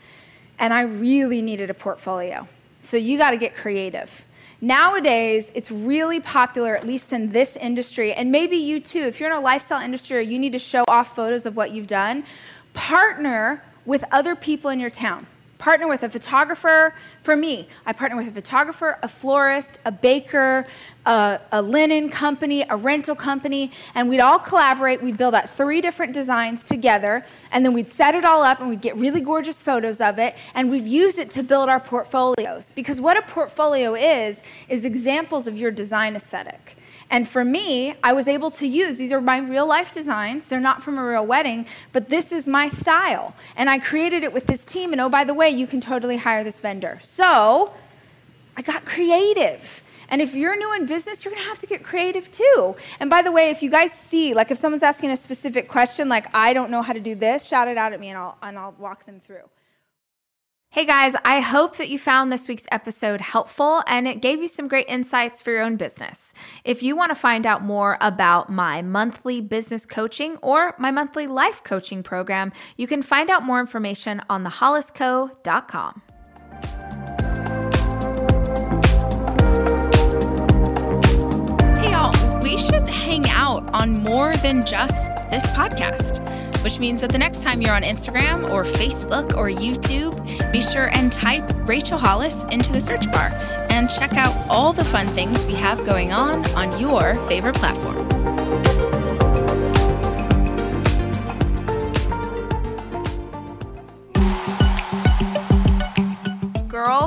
and 0.58 0.74
I 0.74 0.82
really 0.82 1.40
needed 1.40 1.70
a 1.70 1.74
portfolio. 1.74 2.48
So, 2.80 2.96
you 2.96 3.16
got 3.16 3.30
to 3.30 3.36
get 3.38 3.54
creative. 3.54 4.24
Nowadays, 4.60 5.52
it's 5.54 5.70
really 5.70 6.18
popular, 6.18 6.74
at 6.74 6.84
least 6.84 7.12
in 7.12 7.30
this 7.30 7.56
industry, 7.56 8.12
and 8.12 8.32
maybe 8.32 8.56
you 8.56 8.80
too, 8.80 9.00
if 9.00 9.20
you're 9.20 9.30
in 9.30 9.36
a 9.36 9.40
lifestyle 9.40 9.80
industry 9.80 10.16
or 10.16 10.20
you 10.20 10.36
need 10.38 10.52
to 10.52 10.58
show 10.58 10.84
off 10.88 11.14
photos 11.14 11.46
of 11.46 11.54
what 11.54 11.70
you've 11.70 11.86
done, 11.86 12.24
partner 12.72 13.62
with 13.86 14.04
other 14.10 14.34
people 14.34 14.68
in 14.70 14.80
your 14.80 14.90
town. 14.90 15.26
Partner 15.58 15.88
with 15.88 16.02
a 16.02 16.08
photographer. 16.08 16.94
For 17.22 17.36
me, 17.36 17.68
I 17.84 17.92
partner 17.92 18.16
with 18.16 18.28
a 18.28 18.32
photographer, 18.32 18.98
a 19.02 19.08
florist, 19.08 19.78
a 19.84 19.92
baker, 19.92 20.66
a, 21.04 21.40
a, 21.52 21.60
linen 21.60 22.08
company, 22.08 22.64
a 22.68 22.76
rental 22.76 23.14
company, 23.14 23.72
and 23.94 24.08
we'd 24.08 24.20
all 24.20 24.38
collaborate. 24.38 25.02
We'd 25.02 25.18
build 25.18 25.34
out 25.34 25.50
three 25.50 25.80
different 25.80 26.12
designs 26.12 26.64
together, 26.64 27.24
and 27.50 27.64
then 27.64 27.72
we'd 27.72 27.88
set 27.88 28.14
it 28.14 28.24
all 28.24 28.42
up 28.42 28.60
and 28.60 28.68
we'd 28.68 28.80
get 28.80 28.96
really 28.96 29.20
gorgeous 29.20 29.60
photos 29.62 30.00
of 30.00 30.18
it, 30.18 30.36
and 30.54 30.70
we'd 30.70 30.86
use 30.86 31.18
it 31.18 31.30
to 31.30 31.42
build 31.42 31.68
our 31.68 31.80
portfolios. 31.80 32.72
Because 32.72 33.00
what 33.00 33.16
a 33.16 33.22
portfolio 33.22 33.94
is, 33.94 34.40
is 34.68 34.84
examples 34.84 35.46
of 35.46 35.56
your 35.56 35.70
design 35.70 36.14
aesthetic. 36.14 36.77
And 37.10 37.26
for 37.26 37.44
me, 37.44 37.94
I 38.02 38.12
was 38.12 38.28
able 38.28 38.50
to 38.52 38.66
use 38.66 38.96
these 38.96 39.12
are 39.12 39.20
my 39.20 39.38
real 39.38 39.66
life 39.66 39.94
designs. 39.94 40.46
They're 40.46 40.60
not 40.60 40.82
from 40.82 40.98
a 40.98 41.04
real 41.04 41.24
wedding, 41.24 41.66
but 41.92 42.10
this 42.10 42.32
is 42.32 42.46
my 42.46 42.68
style. 42.68 43.34
And 43.56 43.70
I 43.70 43.78
created 43.78 44.24
it 44.24 44.32
with 44.32 44.46
this 44.46 44.64
team. 44.64 44.92
And 44.92 45.00
oh, 45.00 45.08
by 45.08 45.24
the 45.24 45.34
way, 45.34 45.48
you 45.48 45.66
can 45.66 45.80
totally 45.80 46.18
hire 46.18 46.44
this 46.44 46.60
vendor. 46.60 46.98
So 47.00 47.72
I 48.56 48.62
got 48.62 48.84
creative. 48.84 49.82
And 50.10 50.20
if 50.22 50.34
you're 50.34 50.56
new 50.56 50.74
in 50.74 50.86
business, 50.86 51.24
you're 51.24 51.34
gonna 51.34 51.46
have 51.46 51.58
to 51.60 51.66
get 51.66 51.82
creative 51.82 52.30
too. 52.30 52.76
And 53.00 53.08
by 53.08 53.22
the 53.22 53.32
way, 53.32 53.50
if 53.50 53.62
you 53.62 53.70
guys 53.70 53.92
see, 53.92 54.34
like 54.34 54.50
if 54.50 54.58
someone's 54.58 54.82
asking 54.82 55.10
a 55.10 55.16
specific 55.16 55.68
question, 55.68 56.08
like 56.08 56.26
I 56.34 56.52
don't 56.52 56.70
know 56.70 56.82
how 56.82 56.92
to 56.92 57.00
do 57.00 57.14
this, 57.14 57.44
shout 57.44 57.68
it 57.68 57.76
out 57.76 57.92
at 57.92 58.00
me 58.00 58.08
and 58.08 58.18
I'll, 58.18 58.36
and 58.42 58.58
I'll 58.58 58.74
walk 58.78 59.04
them 59.04 59.20
through. 59.20 59.48
Hey 60.70 60.84
guys, 60.84 61.14
I 61.24 61.40
hope 61.40 61.78
that 61.78 61.88
you 61.88 61.98
found 61.98 62.30
this 62.30 62.46
week's 62.46 62.66
episode 62.70 63.22
helpful 63.22 63.82
and 63.86 64.06
it 64.06 64.20
gave 64.20 64.42
you 64.42 64.48
some 64.48 64.68
great 64.68 64.86
insights 64.86 65.40
for 65.40 65.50
your 65.50 65.62
own 65.62 65.76
business. 65.76 66.34
If 66.62 66.82
you 66.82 66.94
want 66.94 67.08
to 67.08 67.14
find 67.14 67.46
out 67.46 67.62
more 67.64 67.96
about 68.02 68.52
my 68.52 68.82
monthly 68.82 69.40
business 69.40 69.86
coaching 69.86 70.36
or 70.42 70.74
my 70.78 70.90
monthly 70.90 71.26
life 71.26 71.64
coaching 71.64 72.02
program, 72.02 72.52
you 72.76 72.86
can 72.86 73.00
find 73.00 73.30
out 73.30 73.44
more 73.44 73.60
information 73.60 74.20
on 74.28 74.44
thehollisco.com. 74.44 76.02
Hey 81.78 81.90
y'all, 81.92 82.40
we 82.42 82.58
should 82.58 82.86
hang 82.86 83.26
out 83.30 83.66
on 83.72 84.02
more 84.02 84.36
than 84.36 84.66
just 84.66 85.08
this 85.30 85.46
podcast 85.46 86.22
which 86.68 86.80
means 86.80 87.00
that 87.00 87.10
the 87.10 87.16
next 87.16 87.42
time 87.42 87.62
you're 87.62 87.74
on 87.74 87.80
Instagram 87.80 88.50
or 88.50 88.62
Facebook 88.62 89.34
or 89.38 89.48
YouTube, 89.48 90.12
be 90.52 90.60
sure 90.60 90.94
and 90.94 91.10
type 91.10 91.42
Rachel 91.66 91.96
Hollis 91.96 92.44
into 92.50 92.70
the 92.70 92.78
search 92.78 93.10
bar 93.10 93.30
and 93.70 93.88
check 93.88 94.12
out 94.18 94.36
all 94.50 94.74
the 94.74 94.84
fun 94.84 95.06
things 95.06 95.42
we 95.46 95.54
have 95.54 95.78
going 95.86 96.12
on 96.12 96.44
on 96.50 96.78
your 96.78 97.16
favorite 97.26 97.54
platform. 97.54 98.37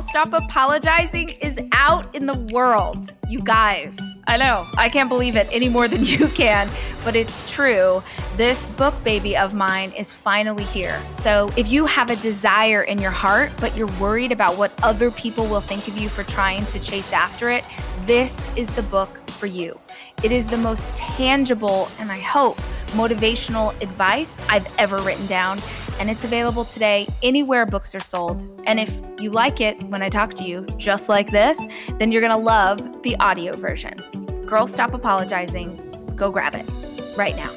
Stop 0.02 0.34
Apologizing 0.34 1.30
is 1.42 1.60
out 1.72 2.14
in 2.16 2.26
the 2.26 2.34
world. 2.52 3.14
You 3.30 3.40
guys, 3.40 3.98
I 4.28 4.38
know, 4.38 4.68
I 4.76 4.90
can't 4.90 5.10
believe 5.10 5.36
it 5.36 5.48
any 5.52 5.70
more 5.70 5.88
than 5.88 6.04
you 6.06 6.28
can, 6.30 6.70
but 7.04 7.16
it's 7.16 7.50
true. 7.52 8.02
This 8.36 8.68
book 8.70 8.96
baby 9.04 9.38
of 9.38 9.54
mine 9.54 9.92
is 9.98 10.12
finally 10.12 10.64
here. 10.64 11.02
So 11.12 11.52
if 11.56 11.72
you 11.72 11.86
have 11.86 12.10
a 12.10 12.16
desire 12.18 12.84
in 12.84 13.00
your 13.00 13.12
heart, 13.12 13.52
but 13.60 13.76
you're 13.78 13.92
worried 14.00 14.32
about 14.32 14.58
what 14.58 14.74
other 14.84 15.12
people 15.12 15.46
will 15.46 15.62
think 15.62 15.88
of 15.88 15.98
you 15.98 16.10
for 16.10 16.24
trying 16.24 16.66
to 16.68 16.80
chase 16.80 17.14
after 17.14 17.50
it, 17.50 17.64
this 18.06 18.50
is 18.56 18.70
the 18.72 18.84
book 18.84 19.30
for 19.30 19.46
you. 19.46 19.80
It 20.24 20.32
is 20.32 20.48
the 20.48 20.58
most 20.58 20.94
tangible 20.96 21.90
and 22.00 22.12
I 22.12 22.20
hope 22.20 22.58
motivational 22.92 23.80
advice 23.82 24.38
I've 24.50 24.68
ever 24.78 24.98
written 25.00 25.26
down. 25.28 25.60
And 26.00 26.10
it's 26.10 26.24
available 26.24 26.66
today 26.66 27.08
anywhere 27.22 27.66
books 27.66 27.94
are 27.94 28.00
sold. 28.00 28.48
And 28.66 28.80
if 28.80 29.00
you 29.20 29.30
like 29.30 29.62
it 29.62 29.82
when 29.84 30.02
I 30.02 30.10
talk 30.10 30.34
to 30.36 30.44
you 30.44 30.66
just 30.78 31.10
like 31.10 31.32
this, 31.32 31.60
then 32.00 32.12
you're 32.12 32.22
going 32.22 32.38
to 32.38 32.44
love 32.44 33.04
the 33.04 33.16
audio 33.18 33.56
version. 33.56 34.46
Girl, 34.46 34.68
stop 34.68 34.94
apologizing. 34.94 36.14
Go 36.16 36.32
grab 36.32 36.56
it 36.56 36.68
right 37.16 37.36
now. 37.36 37.52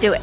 Do 0.00 0.12
it. 0.12 0.22